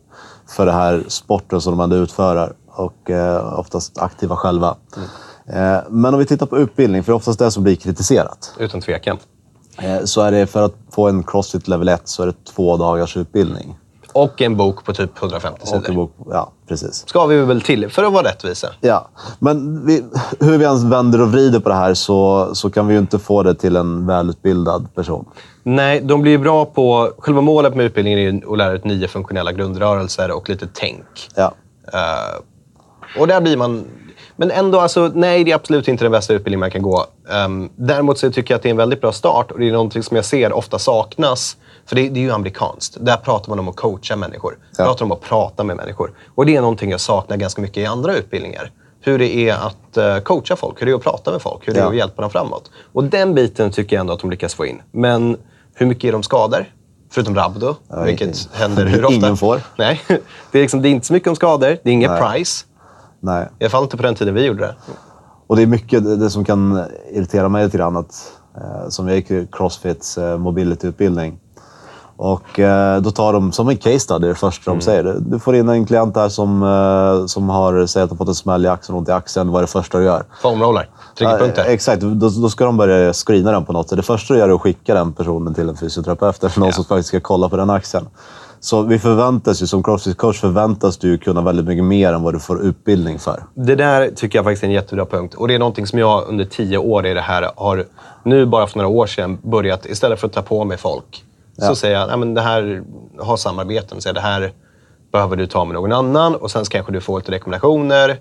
för 0.48 0.66
den 0.66 0.74
här 0.74 1.04
sporten 1.08 1.60
som 1.60 1.76
de 1.76 1.80
ändå 1.80 1.96
utför 1.96 2.52
och 2.72 3.10
eh, 3.10 3.58
oftast 3.58 3.98
aktiva 3.98 4.36
själva. 4.36 4.76
Eh, 5.46 5.78
men 5.88 6.14
om 6.14 6.20
vi 6.20 6.26
tittar 6.26 6.46
på 6.46 6.58
utbildning, 6.58 7.02
för 7.02 7.12
det 7.12 7.14
är 7.14 7.16
oftast 7.16 7.38
det 7.38 7.50
som 7.50 7.62
blir 7.62 7.76
kritiserat. 7.76 8.54
Utan 8.58 8.80
tvekan. 8.80 9.18
Eh, 9.78 10.04
så 10.04 10.20
är 10.20 10.32
det 10.32 10.46
för 10.46 10.62
att 10.62 10.74
få 10.90 11.08
en 11.08 11.22
Crossfit 11.22 11.68
level 11.68 11.88
1 11.88 12.02
så 12.04 12.22
är 12.22 12.26
det 12.26 12.44
två 12.44 12.76
dagars 12.76 13.16
utbildning. 13.16 13.76
Och 14.12 14.42
en 14.42 14.56
bok 14.56 14.84
på 14.84 14.92
typ 14.92 15.18
150 15.18 15.66
sidor. 15.66 15.78
Och 15.78 15.88
en 15.88 15.94
bok, 15.94 16.12
ja, 16.30 16.52
precis. 16.68 17.08
Ska 17.08 17.26
vi 17.26 17.36
väl 17.36 17.60
till, 17.60 17.90
för 17.90 18.04
att 18.04 18.12
vara 18.12 18.28
rättvisa. 18.28 18.68
Ja, 18.80 19.08
men 19.38 19.86
vi, 19.86 20.04
hur 20.40 20.58
vi 20.58 20.64
ens 20.64 20.84
vänder 20.84 21.20
och 21.20 21.32
vrider 21.32 21.60
på 21.60 21.68
det 21.68 21.74
här 21.74 21.94
så, 21.94 22.50
så 22.54 22.70
kan 22.70 22.86
vi 22.86 22.94
ju 22.94 23.00
inte 23.00 23.18
få 23.18 23.42
det 23.42 23.54
till 23.54 23.76
en 23.76 24.06
välutbildad 24.06 24.94
person. 24.94 25.24
Nej, 25.62 26.00
de 26.00 26.22
blir 26.22 26.32
ju 26.32 26.38
bra 26.38 26.64
på... 26.64 27.12
Själva 27.18 27.40
målet 27.40 27.74
med 27.74 27.86
utbildningen 27.86 28.18
är 28.18 28.22
ju 28.22 28.52
att 28.52 28.58
lära 28.58 28.72
ut 28.72 28.84
nio 28.84 29.08
funktionella 29.08 29.52
grundrörelser 29.52 30.30
och 30.30 30.48
lite 30.48 30.68
tänk. 30.74 31.04
Ja. 31.34 31.52
Uh, 31.94 32.42
och 33.18 33.26
där 33.26 33.40
blir 33.40 33.56
man... 33.56 33.84
Men 34.36 34.50
ändå, 34.50 34.80
alltså, 34.80 35.10
nej, 35.14 35.44
det 35.44 35.50
är 35.50 35.54
absolut 35.54 35.88
inte 35.88 36.04
den 36.04 36.12
bästa 36.12 36.34
utbildningen 36.34 36.60
man 36.60 36.70
kan 36.70 36.82
gå. 36.82 37.06
Um, 37.46 37.70
däremot 37.76 38.18
så 38.18 38.30
tycker 38.32 38.54
jag 38.54 38.56
att 38.56 38.62
det 38.62 38.68
är 38.68 38.70
en 38.70 38.76
väldigt 38.76 39.00
bra 39.00 39.12
start 39.12 39.50
och 39.50 39.58
det 39.58 39.68
är 39.68 39.72
någonting 39.72 40.02
som 40.02 40.16
jag 40.16 40.24
ser 40.24 40.52
ofta 40.52 40.78
saknas. 40.78 41.56
För 41.86 41.96
det, 41.96 42.08
det 42.08 42.20
är 42.20 42.22
ju 42.22 42.30
amerikanskt. 42.30 42.96
Där 43.00 43.16
pratar 43.16 43.48
man 43.48 43.58
om 43.58 43.68
att 43.68 43.76
coacha 43.76 44.16
människor. 44.16 44.58
Ja. 44.78 44.84
pratar 44.84 45.04
om 45.04 45.12
att 45.12 45.20
prata 45.20 45.64
med 45.64 45.76
människor. 45.76 46.12
Och 46.34 46.46
det 46.46 46.56
är 46.56 46.60
någonting 46.60 46.90
jag 46.90 47.00
saknar 47.00 47.36
ganska 47.36 47.62
mycket 47.62 47.76
i 47.76 47.86
andra 47.86 48.16
utbildningar. 48.16 48.70
Hur 49.00 49.18
det 49.18 49.36
är 49.36 49.54
att 49.54 49.96
uh, 49.96 50.22
coacha 50.22 50.56
folk, 50.56 50.80
hur 50.80 50.86
det 50.86 50.92
är 50.92 50.96
att 50.96 51.02
prata 51.02 51.32
med 51.32 51.42
folk, 51.42 51.68
hur 51.68 51.74
det 51.74 51.80
är 51.80 51.86
att 51.86 51.96
hjälpa 51.96 52.22
dem 52.22 52.30
framåt. 52.30 52.70
Och 52.92 53.04
den 53.04 53.34
biten 53.34 53.70
tycker 53.70 53.96
jag 53.96 54.00
ändå 54.00 54.12
att 54.12 54.20
de 54.20 54.30
lyckas 54.30 54.54
få 54.54 54.66
in. 54.66 54.82
Men 54.92 55.36
hur 55.74 55.86
mycket 55.86 56.04
är 56.04 56.12
de 56.12 56.22
skador? 56.22 56.66
Förutom 57.12 57.34
Rabdo, 57.34 57.74
ja, 57.88 58.02
vilket 58.02 58.48
händer 58.52 58.86
hur 58.86 59.04
ofta? 59.04 59.14
Ingen 59.14 59.36
får. 59.36 59.60
Nej, 59.78 60.02
det 60.52 60.58
är, 60.58 60.62
liksom, 60.62 60.82
det 60.82 60.88
är 60.88 60.90
inte 60.90 61.06
så 61.06 61.12
mycket 61.12 61.28
om 61.28 61.36
skador. 61.36 61.78
Det 61.82 61.90
är 61.90 61.94
inget 61.94 62.20
price. 62.20 62.64
Nej. 63.20 63.48
I 63.58 63.64
alla 63.64 63.70
fall 63.70 63.82
inte 63.82 63.96
på 63.96 64.02
den 64.02 64.14
tiden 64.14 64.34
vi 64.34 64.46
gjorde 64.46 64.60
det. 64.60 64.74
Och 65.46 65.56
det 65.56 65.62
är 65.62 65.66
mycket 65.66 66.04
det, 66.04 66.30
som 66.30 66.44
kan 66.44 66.84
irritera 67.12 67.48
mig 67.48 67.64
lite 67.64 67.78
grann. 67.78 67.96
Att, 67.96 68.32
eh, 68.56 68.88
som 68.88 69.08
jag 69.08 69.16
gick 69.16 69.54
Crossfits 69.54 70.18
eh, 70.18 70.38
mobility-utbildning. 70.38 71.38
Och 72.16 72.58
eh, 72.58 73.00
då 73.00 73.10
tar 73.10 73.32
de 73.32 73.52
som 73.52 73.68
en 73.68 73.76
case 73.76 73.98
study 73.98 74.28
det 74.28 74.34
första 74.34 74.70
mm. 74.70 74.78
de 74.78 74.84
säger. 74.84 75.16
Du 75.20 75.38
får 75.38 75.56
in 75.56 75.68
en 75.68 75.86
klient 75.86 76.14
där 76.14 76.28
som, 76.28 76.62
eh, 76.62 77.26
som 77.26 77.48
har, 77.48 77.86
säger 77.86 78.04
att 78.04 78.10
de 78.10 78.18
fått 78.18 78.28
en 78.28 78.34
smäll 78.34 78.64
i 78.64 78.68
axeln, 78.68 78.98
ont 78.98 79.08
i 79.08 79.12
axeln. 79.12 79.50
Vad 79.50 79.58
är 79.58 79.66
det 79.66 79.72
första 79.72 79.98
du 79.98 80.04
gör? 80.04 80.24
Foamroller. 80.42 80.88
Tryckpunkter. 81.18 81.64
Ja, 81.64 81.70
exakt. 81.70 82.02
Då, 82.02 82.28
då 82.28 82.48
ska 82.48 82.64
de 82.64 82.76
börja 82.76 83.12
screena 83.12 83.52
den 83.52 83.64
på 83.64 83.72
något 83.72 83.88
sätt. 83.88 83.96
Det 83.96 84.02
första 84.02 84.34
du 84.34 84.40
gör 84.40 84.48
är 84.48 84.54
att 84.54 84.60
skicka 84.60 84.94
den 84.94 85.12
personen 85.12 85.54
till 85.54 85.68
en 85.68 85.76
fysioterapeut 85.76 86.44
eller 86.44 86.58
någon 86.58 86.68
ja. 86.68 86.72
som 86.72 86.84
faktiskt 86.84 87.08
ska 87.08 87.20
kolla 87.20 87.48
på 87.48 87.56
den 87.56 87.70
axeln. 87.70 88.06
Så 88.62 88.82
vi 88.82 88.98
förväntas 88.98 89.62
ju, 89.62 89.66
som 89.66 89.82
crossfit-coach 89.82 90.40
förväntas 90.40 90.96
du 90.96 91.18
kunna 91.18 91.42
väldigt 91.42 91.66
mycket 91.66 91.84
mer 91.84 92.12
än 92.12 92.22
vad 92.22 92.34
du 92.34 92.40
får 92.40 92.62
utbildning 92.62 93.18
för. 93.18 93.42
Det 93.54 93.74
där 93.74 94.10
tycker 94.10 94.38
jag 94.38 94.44
faktiskt 94.44 94.62
är 94.62 94.66
en 94.66 94.72
jättebra 94.72 95.06
punkt. 95.06 95.34
Och 95.34 95.48
det 95.48 95.54
är 95.54 95.58
någonting 95.58 95.86
som 95.86 95.98
jag 95.98 96.28
under 96.28 96.44
tio 96.44 96.78
år 96.78 97.06
i 97.06 97.14
det 97.14 97.20
här 97.20 97.50
har, 97.56 97.84
nu 98.22 98.46
bara 98.46 98.66
för 98.66 98.78
några 98.78 98.88
år 98.88 99.06
sedan, 99.06 99.38
börjat, 99.42 99.86
istället 99.86 100.20
för 100.20 100.26
att 100.26 100.32
ta 100.32 100.42
på 100.42 100.64
mig 100.64 100.78
folk, 100.78 101.24
ja. 101.56 101.66
så 101.66 101.74
säger 101.74 101.98
jag 101.98 102.10
att 102.10 102.34
det 102.34 102.40
här, 102.40 102.82
ha 103.18 103.36
samarbeten. 103.36 104.00
Så 104.00 104.12
det 104.12 104.20
här 104.20 104.52
behöver 105.12 105.36
du 105.36 105.46
ta 105.46 105.64
med 105.64 105.74
någon 105.74 105.92
annan 105.92 106.34
och 106.34 106.50
sen 106.50 106.64
kanske 106.64 106.92
du 106.92 107.00
får 107.00 107.18
lite 107.18 107.32
rekommendationer. 107.32 108.18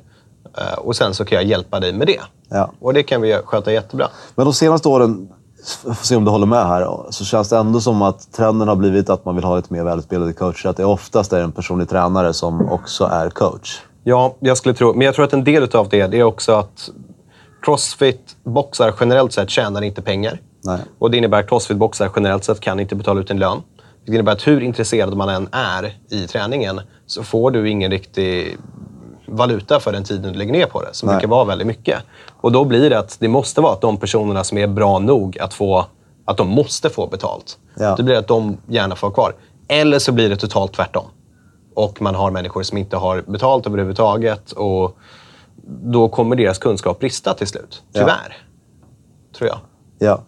Eh, 0.57 0.73
och 0.73 0.95
sen 0.95 1.13
så 1.13 1.25
kan 1.25 1.35
jag 1.35 1.45
hjälpa 1.45 1.79
dig 1.79 1.93
med 1.93 2.07
det. 2.07 2.19
Ja. 2.49 2.71
Och 2.79 2.93
det 2.93 3.03
kan 3.03 3.21
vi 3.21 3.33
sköta 3.45 3.71
jättebra. 3.71 4.07
Men 4.35 4.45
de 4.45 4.53
senaste 4.53 4.87
åren 4.87 5.29
får 5.83 6.05
se 6.05 6.15
om 6.15 6.25
du 6.25 6.31
håller 6.31 6.45
med 6.45 6.67
här, 6.67 6.87
så 7.09 7.25
känns 7.25 7.49
det 7.49 7.57
ändå 7.57 7.81
som 7.81 8.01
att 8.01 8.31
trenden 8.31 8.67
har 8.67 8.75
blivit 8.75 9.09
att 9.09 9.25
man 9.25 9.35
vill 9.35 9.43
ha 9.43 9.55
lite 9.55 9.73
mer 9.73 9.83
välutbildade 9.83 10.33
coacher. 10.33 10.69
Att 10.69 10.77
det 10.77 10.85
oftast 10.85 11.33
är 11.33 11.41
en 11.41 11.51
personlig 11.51 11.89
tränare 11.89 12.33
som 12.33 12.71
också 12.71 13.05
är 13.05 13.29
coach. 13.29 13.79
Ja, 14.03 14.35
jag 14.39 14.57
skulle 14.57 14.75
tro. 14.75 14.93
Men 14.93 15.05
jag 15.05 15.15
tror 15.15 15.25
att 15.25 15.33
en 15.33 15.43
del 15.43 15.75
av 15.75 15.89
det, 15.89 16.07
det 16.07 16.19
är 16.19 16.23
också 16.23 16.51
att 16.51 16.89
Crossfit-boxar 17.61 18.93
generellt 18.99 19.33
sett 19.33 19.49
tjänar 19.49 19.81
inte 19.81 20.01
pengar. 20.01 20.41
Nej. 20.63 20.79
Och 20.99 21.11
Det 21.11 21.17
innebär 21.17 21.39
att 21.39 21.49
Crossfit-boxar 21.49 22.11
generellt 22.15 22.43
sett 22.43 22.59
kan 22.59 22.79
inte 22.79 22.95
betala 22.95 23.19
ut 23.19 23.31
en 23.31 23.39
lön. 23.39 23.61
Det 24.05 24.13
innebär 24.13 24.31
att 24.31 24.47
hur 24.47 24.61
intresserad 24.61 25.17
man 25.17 25.29
än 25.29 25.47
är 25.51 25.97
i 26.09 26.27
träningen 26.27 26.81
så 27.07 27.23
får 27.23 27.51
du 27.51 27.69
ingen 27.69 27.91
riktig 27.91 28.57
valuta 29.31 29.79
för 29.79 29.91
den 29.91 30.03
tiden 30.03 30.33
du 30.33 30.39
lägger 30.39 30.51
ner 30.53 30.65
på 30.65 30.81
det, 30.81 30.89
som 30.91 31.09
brukar 31.09 31.27
vara 31.27 31.45
väldigt 31.45 31.67
mycket. 31.67 31.99
Och 32.41 32.51
då 32.51 32.65
blir 32.65 32.89
det 32.89 32.99
att 32.99 33.17
det 33.19 33.27
måste 33.27 33.61
vara 33.61 33.73
att 33.73 33.81
de 33.81 33.97
personerna 33.97 34.43
som 34.43 34.57
är 34.57 34.67
bra 34.67 34.99
nog 34.99 35.39
att 35.39 35.53
få, 35.53 35.85
att 36.25 36.37
de 36.37 36.47
måste 36.47 36.89
få 36.89 37.07
betalt. 37.07 37.57
Ja. 37.75 37.95
Det 37.95 38.03
blir 38.03 38.15
att 38.15 38.27
de 38.27 38.57
gärna 38.67 38.95
får 38.95 39.11
kvar. 39.11 39.33
Eller 39.67 39.99
så 39.99 40.11
blir 40.11 40.29
det 40.29 40.35
totalt 40.35 40.73
tvärtom. 40.73 41.05
Och 41.75 42.01
man 42.01 42.15
har 42.15 42.31
människor 42.31 42.63
som 42.63 42.77
inte 42.77 42.97
har 42.97 43.21
betalt 43.21 43.67
överhuvudtaget. 43.67 44.51
Och 44.51 44.97
då 45.83 46.09
kommer 46.09 46.35
deras 46.35 46.57
kunskap 46.57 46.99
brista 46.99 47.33
till 47.33 47.47
slut. 47.47 47.83
Tyvärr. 47.93 48.37
Ja. 48.37 49.37
Tror 49.37 49.49
jag. 49.49 49.59
Ja. 49.99 50.21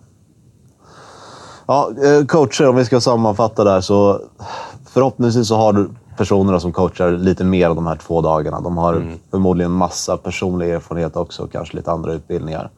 Ja, 1.65 1.91
eh, 2.03 2.25
coacher, 2.25 2.67
om 2.67 2.75
vi 2.75 2.85
ska 2.85 3.01
sammanfatta 3.01 3.63
där 3.63 3.81
så 3.81 4.21
förhoppningsvis 4.85 5.47
så 5.47 5.55
har 5.55 5.73
du 5.73 5.89
personerna 6.17 6.59
som 6.59 6.71
coachar 6.71 7.11
lite 7.11 7.43
mer 7.43 7.69
av 7.69 7.75
de 7.75 7.87
här 7.87 7.95
två 7.95 8.21
dagarna. 8.21 8.61
De 8.61 8.77
har 8.77 8.93
mm. 8.93 9.19
förmodligen 9.31 9.71
massa 9.71 10.17
personlig 10.17 10.69
erfarenhet 10.69 11.15
också 11.15 11.43
och 11.43 11.51
kanske 11.51 11.77
lite 11.77 11.91
andra 11.91 12.13
utbildningar. 12.13 12.69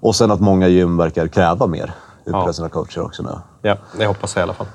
Och 0.00 0.16
sen 0.16 0.30
att 0.30 0.40
många 0.40 0.68
gym 0.68 0.96
verkar 0.96 1.28
kräva 1.28 1.66
mer 1.66 1.94
utav 2.24 2.46
ja. 2.46 2.52
sina 2.52 2.68
coacher 2.68 3.00
också 3.02 3.22
nu. 3.22 3.30
Ja, 3.62 3.76
det 3.98 4.06
hoppas 4.06 4.36
jag 4.36 4.40
i 4.40 4.42
alla 4.42 4.54
fall. 4.54 4.66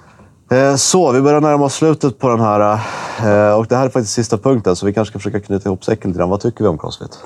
Eh, 0.52 0.76
så, 0.76 1.12
vi 1.12 1.22
börjar 1.22 1.42
närma 1.42 1.66
oss 1.66 1.74
slutet 1.74 2.20
på 2.20 2.30
den 2.30 2.40
här. 2.40 2.80
Eh, 3.24 3.58
och 3.58 3.66
det 3.68 3.76
här 3.76 3.86
är 3.86 3.90
faktiskt 3.90 4.14
sista 4.14 4.38
punkten, 4.38 4.76
så 4.76 4.86
vi 4.86 4.94
kanske 4.94 5.12
ska 5.12 5.20
försöka 5.20 5.40
knyta 5.40 5.70
ihop 5.70 5.84
säcken 5.84 6.12
lite 6.12 6.20
grann. 6.20 6.30
Vad 6.30 6.40
tycker 6.40 6.64
vi 6.64 6.68
om 6.68 6.78
Crossfit? 6.78 7.20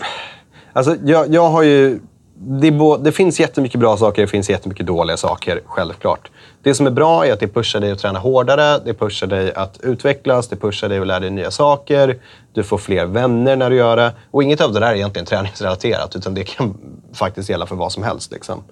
Alltså, 0.73 0.95
jag, 1.03 1.33
jag 1.33 1.49
har 1.49 1.63
ju 1.63 1.99
det, 2.43 2.97
det, 2.99 3.11
finns 3.11 3.39
jättemycket 3.39 3.79
bra 3.79 3.97
saker, 3.97 4.21
det 4.21 4.27
finns 4.27 4.49
jättemycket 4.49 4.85
dåliga 4.85 5.17
saker, 5.17 5.61
självklart. 5.65 6.31
Det 6.63 6.73
som 6.73 6.87
är 6.87 6.91
bra 6.91 7.25
är 7.25 7.33
att 7.33 7.39
det 7.39 7.47
pushar 7.47 7.79
dig 7.79 7.91
att 7.91 7.99
träna 7.99 8.19
hårdare, 8.19 8.79
det 8.85 8.93
pushar 8.93 9.27
dig 9.27 9.53
att 9.53 9.79
utvecklas, 9.83 10.47
det 10.47 10.55
pushar 10.55 10.89
dig 10.89 10.99
att 10.99 11.07
lära 11.07 11.19
dig 11.19 11.29
nya 11.29 11.51
saker. 11.51 12.17
Du 12.53 12.63
får 12.63 12.77
fler 12.77 13.05
vänner 13.05 13.55
när 13.55 13.69
du 13.69 13.75
gör 13.75 13.95
det. 13.97 14.13
Och 14.31 14.43
inget 14.43 14.61
av 14.61 14.73
det 14.73 14.79
där 14.79 14.87
är 14.87 14.95
egentligen 14.95 15.25
träningsrelaterat, 15.25 16.15
utan 16.15 16.33
det 16.33 16.43
kan 16.43 16.77
faktiskt 17.13 17.49
gälla 17.49 17.65
för 17.65 17.75
vad 17.75 17.91
som 17.91 18.03
helst. 18.03 18.31
Liksom. 18.31 18.63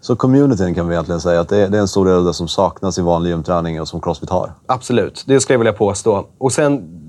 Så 0.00 0.16
communityn 0.16 0.74
kan 0.74 0.88
vi 0.88 0.94
egentligen 0.94 1.20
säga 1.20 1.40
att 1.40 1.48
det 1.48 1.56
är, 1.56 1.68
det 1.68 1.76
är 1.76 1.80
en 1.80 1.88
stor 1.88 2.06
del 2.06 2.14
av 2.14 2.24
det 2.24 2.34
som 2.34 2.48
saknas 2.48 2.98
i 2.98 3.02
vanlig 3.02 3.30
gymträning 3.30 3.80
och 3.80 3.88
som 3.88 4.00
Crossfit 4.00 4.30
har? 4.30 4.52
Absolut, 4.66 5.24
det 5.26 5.40
skulle 5.40 5.54
jag 5.54 5.58
vilja 5.58 5.72
påstå. 5.72 6.26
Och 6.38 6.52
sen, 6.52 7.00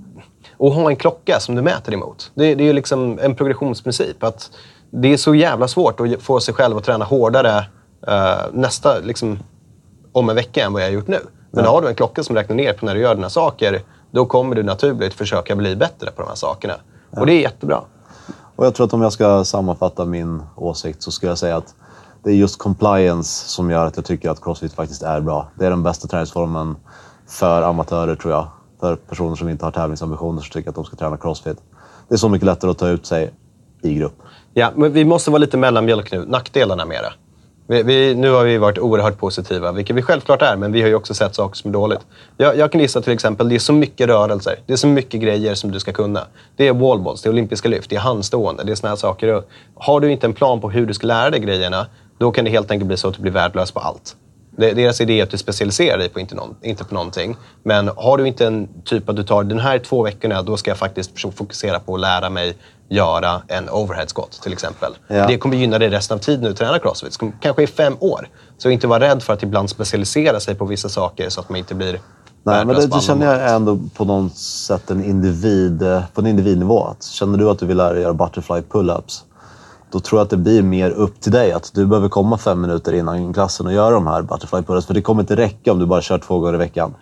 att 0.59 0.73
ha 0.73 0.89
en 0.89 0.95
klocka 0.95 1.39
som 1.39 1.55
du 1.55 1.61
mäter 1.61 1.93
emot. 1.93 2.31
Det, 2.33 2.55
det 2.55 2.63
är 2.63 2.65
ju 2.65 2.73
liksom 2.73 3.19
en 3.21 3.35
progressionsprincip. 3.35 4.23
Att 4.23 4.51
det 4.91 5.13
är 5.13 5.17
så 5.17 5.35
jävla 5.35 5.67
svårt 5.67 5.99
att 5.99 6.21
få 6.21 6.39
sig 6.39 6.53
själv 6.53 6.77
att 6.77 6.83
träna 6.83 7.05
hårdare 7.05 7.65
uh, 8.07 8.53
nästa, 8.53 8.99
liksom, 8.99 9.39
om 10.11 10.29
en 10.29 10.35
vecka 10.35 10.65
än 10.65 10.73
vad 10.73 10.81
jag 10.81 10.87
har 10.87 10.93
gjort 10.93 11.07
nu. 11.07 11.19
Men 11.51 11.63
ja. 11.63 11.71
har 11.71 11.81
du 11.81 11.87
en 11.87 11.95
klocka 11.95 12.23
som 12.23 12.35
räknar 12.35 12.55
ner 12.55 12.73
på 12.73 12.85
när 12.85 12.95
du 12.95 13.01
gör 13.01 13.15
dina 13.15 13.29
saker, 13.29 13.81
då 14.11 14.25
kommer 14.25 14.55
du 14.55 14.63
naturligt 14.63 15.13
försöka 15.13 15.55
bli 15.55 15.75
bättre 15.75 16.11
på 16.11 16.21
de 16.21 16.27
här 16.27 16.35
sakerna. 16.35 16.73
Ja. 17.11 17.19
Och 17.19 17.25
det 17.25 17.33
är 17.33 17.41
jättebra. 17.41 17.81
Och 18.55 18.65
jag 18.65 18.75
tror 18.75 18.85
att 18.85 18.93
om 18.93 19.01
jag 19.01 19.13
ska 19.13 19.43
sammanfatta 19.43 20.05
min 20.05 20.41
åsikt 20.55 21.03
så 21.03 21.11
skulle 21.11 21.31
jag 21.31 21.37
säga 21.37 21.57
att 21.57 21.75
det 22.23 22.29
är 22.29 22.35
just 22.35 22.57
compliance 22.57 23.49
som 23.49 23.71
gör 23.71 23.85
att 23.85 23.95
jag 23.95 24.05
tycker 24.05 24.29
att 24.29 24.43
crossfit 24.43 24.73
faktiskt 24.73 25.03
är 25.03 25.21
bra. 25.21 25.47
Det 25.55 25.65
är 25.65 25.69
den 25.69 25.83
bästa 25.83 26.07
träningsformen 26.07 26.75
för 27.27 27.61
amatörer, 27.61 28.15
tror 28.15 28.33
jag. 28.33 28.47
För 28.79 28.95
personer 28.95 29.35
som 29.35 29.49
inte 29.49 29.65
har 29.65 29.71
tävlingsambitioner 29.71 30.41
som 30.41 30.51
tycker 30.51 30.69
att 30.69 30.75
de 30.75 30.85
ska 30.85 30.95
träna 30.95 31.17
crossfit. 31.17 31.57
Det 32.07 32.15
är 32.15 32.17
så 32.17 32.29
mycket 32.29 32.45
lättare 32.45 32.71
att 32.71 32.77
ta 32.77 32.87
ut 32.87 33.05
sig 33.05 33.33
i 33.81 33.93
grupp. 33.93 34.15
Ja, 34.53 34.71
men 34.75 34.93
vi 34.93 35.05
måste 35.05 35.31
vara 35.31 35.39
lite 35.39 35.57
mellanmjölk 35.57 36.11
nu. 36.11 36.25
Nackdelarna 36.27 36.85
med 36.85 37.03
det. 37.03 37.13
Vi, 37.67 37.83
vi, 37.83 38.15
nu 38.15 38.29
har 38.29 38.43
vi 38.43 38.57
varit 38.57 38.79
oerhört 38.79 39.17
positiva, 39.17 39.71
vilket 39.71 39.95
vi 39.95 40.01
självklart 40.01 40.41
är, 40.41 40.55
men 40.55 40.71
vi 40.71 40.81
har 40.81 40.89
ju 40.89 40.95
också 40.95 41.13
sett 41.13 41.35
saker 41.35 41.55
som 41.55 41.69
är 41.69 41.73
dåligt. 41.73 41.99
Jag, 42.37 42.57
jag 42.57 42.71
kan 42.71 42.81
gissa 42.81 43.01
till 43.01 43.13
exempel, 43.13 43.49
det 43.49 43.55
är 43.55 43.59
så 43.59 43.73
mycket 43.73 44.07
rörelser. 44.07 44.55
Det 44.65 44.73
är 44.73 44.77
så 44.77 44.87
mycket 44.87 45.21
grejer 45.21 45.55
som 45.55 45.71
du 45.71 45.79
ska 45.79 45.91
kunna. 45.91 46.27
Det 46.55 46.67
är 46.67 46.73
wallballs, 46.73 47.21
det 47.21 47.29
är 47.29 47.31
olympiska 47.31 47.69
lyft, 47.69 47.89
det 47.89 47.95
är 47.95 47.99
handstående, 47.99 48.63
det 48.63 48.71
är 48.71 48.75
såna 48.75 48.89
här 48.89 48.95
saker. 48.95 49.43
Har 49.75 49.99
du 49.99 50.11
inte 50.11 50.27
en 50.27 50.33
plan 50.33 50.61
på 50.61 50.69
hur 50.69 50.85
du 50.85 50.93
ska 50.93 51.07
lära 51.07 51.29
dig 51.29 51.39
grejerna, 51.39 51.85
då 52.17 52.31
kan 52.31 52.45
det 52.45 52.51
helt 52.51 52.71
enkelt 52.71 52.87
bli 52.87 52.97
så 52.97 53.07
att 53.07 53.15
du 53.15 53.21
blir 53.21 53.31
värdelös 53.31 53.71
på 53.71 53.79
allt. 53.79 54.15
Deras 54.59 55.01
idé 55.01 55.19
är 55.19 55.23
att 55.23 55.29
du 55.29 55.37
specialiserar 55.37 55.97
dig 55.97 56.09
på 56.09 56.19
inte, 56.19 56.35
någon, 56.35 56.55
inte 56.61 56.83
på 56.83 56.93
någonting. 56.93 57.37
Men 57.63 57.87
har 57.87 58.17
du 58.17 58.27
inte 58.27 58.47
en 58.47 58.69
typ 58.85 59.09
att 59.09 59.15
du 59.15 59.23
tar 59.23 59.43
den 59.43 59.59
här 59.59 59.79
två 59.79 60.03
veckorna, 60.03 60.41
då 60.41 60.57
ska 60.57 60.71
jag 60.71 60.77
faktiskt 60.77 61.11
fokusera 61.35 61.79
på 61.79 61.95
att 61.95 62.01
lära 62.01 62.29
mig 62.29 62.55
göra 62.89 63.41
en 63.47 63.69
overhead 63.69 64.07
squat 64.07 64.39
till 64.43 64.53
exempel. 64.53 64.93
Ja. 65.07 65.27
Det 65.27 65.37
kommer 65.37 65.57
gynna 65.57 65.79
dig 65.79 65.89
resten 65.89 66.15
av 66.15 66.19
tiden 66.19 66.45
du 66.45 66.53
tränar 66.53 66.79
crossfit. 66.79 67.17
Kanske 67.41 67.63
i 67.63 67.67
fem 67.67 67.97
år. 67.99 68.27
Så 68.57 68.69
inte 68.69 68.87
vara 68.87 68.99
rädd 68.99 69.23
för 69.23 69.33
att 69.33 69.43
ibland 69.43 69.69
specialisera 69.69 70.39
sig 70.39 70.55
på 70.55 70.65
vissa 70.65 70.89
saker 70.89 71.29
så 71.29 71.41
att 71.41 71.49
man 71.49 71.57
inte 71.57 71.75
blir 71.75 71.99
Nej, 72.43 72.65
men 72.65 72.75
det, 72.75 72.87
det 72.87 73.01
känner 73.01 73.25
jag 73.25 73.55
ändå 73.55 73.79
på 73.95 74.05
något 74.05 74.37
sätt 74.37 74.89
en 74.89 75.03
individ, 75.03 75.79
på 76.13 76.21
en 76.21 76.27
individnivå. 76.27 76.95
Känner 76.99 77.37
du 77.37 77.49
att 77.49 77.59
du 77.59 77.65
vill 77.65 77.77
lära 77.77 77.93
dig 77.93 78.01
göra 78.01 78.13
butterfly 78.13 78.61
pull-ups 78.61 79.21
då 79.91 79.99
tror 79.99 80.19
jag 80.19 80.23
att 80.23 80.29
det 80.29 80.37
blir 80.37 80.63
mer 80.63 80.91
upp 80.91 81.21
till 81.21 81.31
dig. 81.31 81.51
Att 81.51 81.71
du 81.73 81.85
behöver 81.85 82.09
komma 82.09 82.37
fem 82.37 82.61
minuter 82.61 82.93
innan 82.93 83.33
klassen 83.33 83.65
och 83.65 83.73
göra 83.73 83.91
de 83.91 84.07
här 84.07 84.21
butterfly 84.21 84.61
pulls. 84.61 84.85
För 84.85 84.93
det 84.93 85.01
kommer 85.01 85.21
inte 85.21 85.35
räcka 85.35 85.71
om 85.71 85.79
du 85.79 85.85
bara 85.85 86.01
kör 86.01 86.17
två 86.17 86.39
gånger 86.39 86.53
i 86.53 86.57
veckan. 86.57 86.95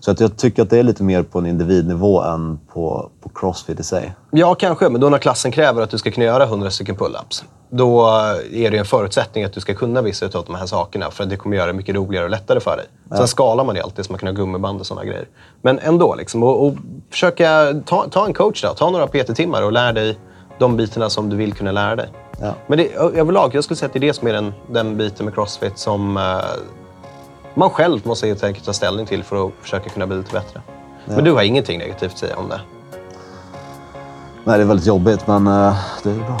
Så 0.00 0.10
att 0.10 0.20
jag 0.20 0.36
tycker 0.36 0.62
att 0.62 0.70
det 0.70 0.78
är 0.78 0.82
lite 0.82 1.02
mer 1.02 1.22
på 1.22 1.38
en 1.38 1.46
individnivå 1.46 2.22
än 2.22 2.58
på, 2.72 3.10
på 3.22 3.28
crossfit 3.28 3.80
i 3.80 3.82
sig. 3.82 4.14
Ja, 4.30 4.54
kanske. 4.54 4.88
Men 4.88 5.00
då 5.00 5.08
när 5.08 5.18
klassen 5.18 5.52
kräver 5.52 5.82
att 5.82 5.90
du 5.90 5.98
ska 5.98 6.10
kunna 6.10 6.24
göra 6.24 6.44
100 6.44 6.70
stycken 6.70 6.96
pull-ups, 6.96 7.44
då 7.70 8.06
är 8.52 8.70
det 8.70 8.78
en 8.78 8.84
förutsättning 8.84 9.44
att 9.44 9.52
du 9.52 9.60
ska 9.60 9.74
kunna 9.74 10.02
vissa 10.02 10.26
av 10.26 10.44
de 10.46 10.54
här 10.54 10.66
sakerna. 10.66 11.10
För 11.10 11.24
att 11.24 11.30
det 11.30 11.36
kommer 11.36 11.56
göra 11.56 11.66
det 11.66 11.72
mycket 11.72 11.94
roligare 11.94 12.24
och 12.24 12.30
lättare 12.30 12.60
för 12.60 12.76
dig. 12.76 12.86
Sen 13.08 13.18
ja. 13.20 13.26
skalar 13.26 13.64
man 13.64 13.74
det 13.74 13.82
alltid 13.82 14.04
så 14.04 14.12
man 14.12 14.18
kan 14.18 14.26
ha 14.26 14.34
gummiband 14.34 14.80
och 14.80 14.86
sådana 14.86 15.04
grejer. 15.04 15.28
Men 15.62 15.78
ändå, 15.78 16.14
liksom, 16.14 16.42
och, 16.42 16.66
och 16.66 16.74
försöka 17.10 17.74
ta, 17.86 18.08
ta 18.10 18.26
en 18.26 18.34
coach 18.34 18.62
då. 18.62 18.68
Ta 18.68 18.90
några 18.90 19.06
PT-timmar 19.06 19.62
och 19.62 19.72
lär 19.72 19.92
dig 19.92 20.18
de 20.58 20.76
bitarna 20.76 21.10
som 21.10 21.30
du 21.30 21.36
vill 21.36 21.52
kunna 21.52 21.72
lära 21.72 21.96
dig. 21.96 22.08
Ja. 22.40 22.54
Men 22.66 22.78
det, 22.78 22.94
överlag, 22.94 23.54
jag 23.54 23.64
skulle 23.64 23.76
säga 23.76 23.86
att 23.86 23.92
det 23.92 23.98
är 23.98 24.00
det 24.00 24.12
som 24.14 24.28
är 24.28 24.32
den, 24.32 24.52
den 24.66 24.96
biten 24.96 25.24
med 25.24 25.34
crossfit 25.34 25.78
som 25.78 26.16
uh, 26.16 26.22
man 27.54 27.70
själv 27.70 28.06
måste 28.06 28.26
helt 28.26 28.44
enkelt 28.44 28.66
ta 28.66 28.72
ställning 28.72 29.06
till 29.06 29.24
för 29.24 29.46
att 29.46 29.52
försöka 29.62 29.90
kunna 29.90 30.06
bli 30.06 30.16
lite 30.16 30.32
bättre. 30.32 30.60
Ja. 31.04 31.14
Men 31.14 31.24
du 31.24 31.32
har 31.32 31.42
ingenting 31.42 31.78
negativt 31.78 32.12
att 32.12 32.18
säga 32.18 32.36
om 32.36 32.48
det? 32.48 32.60
Nej, 34.44 34.58
det 34.58 34.64
är 34.64 34.66
väldigt 34.66 34.86
jobbigt, 34.86 35.26
men 35.26 35.46
uh, 35.46 35.76
det 36.02 36.10
är 36.10 36.14
bra. 36.14 36.40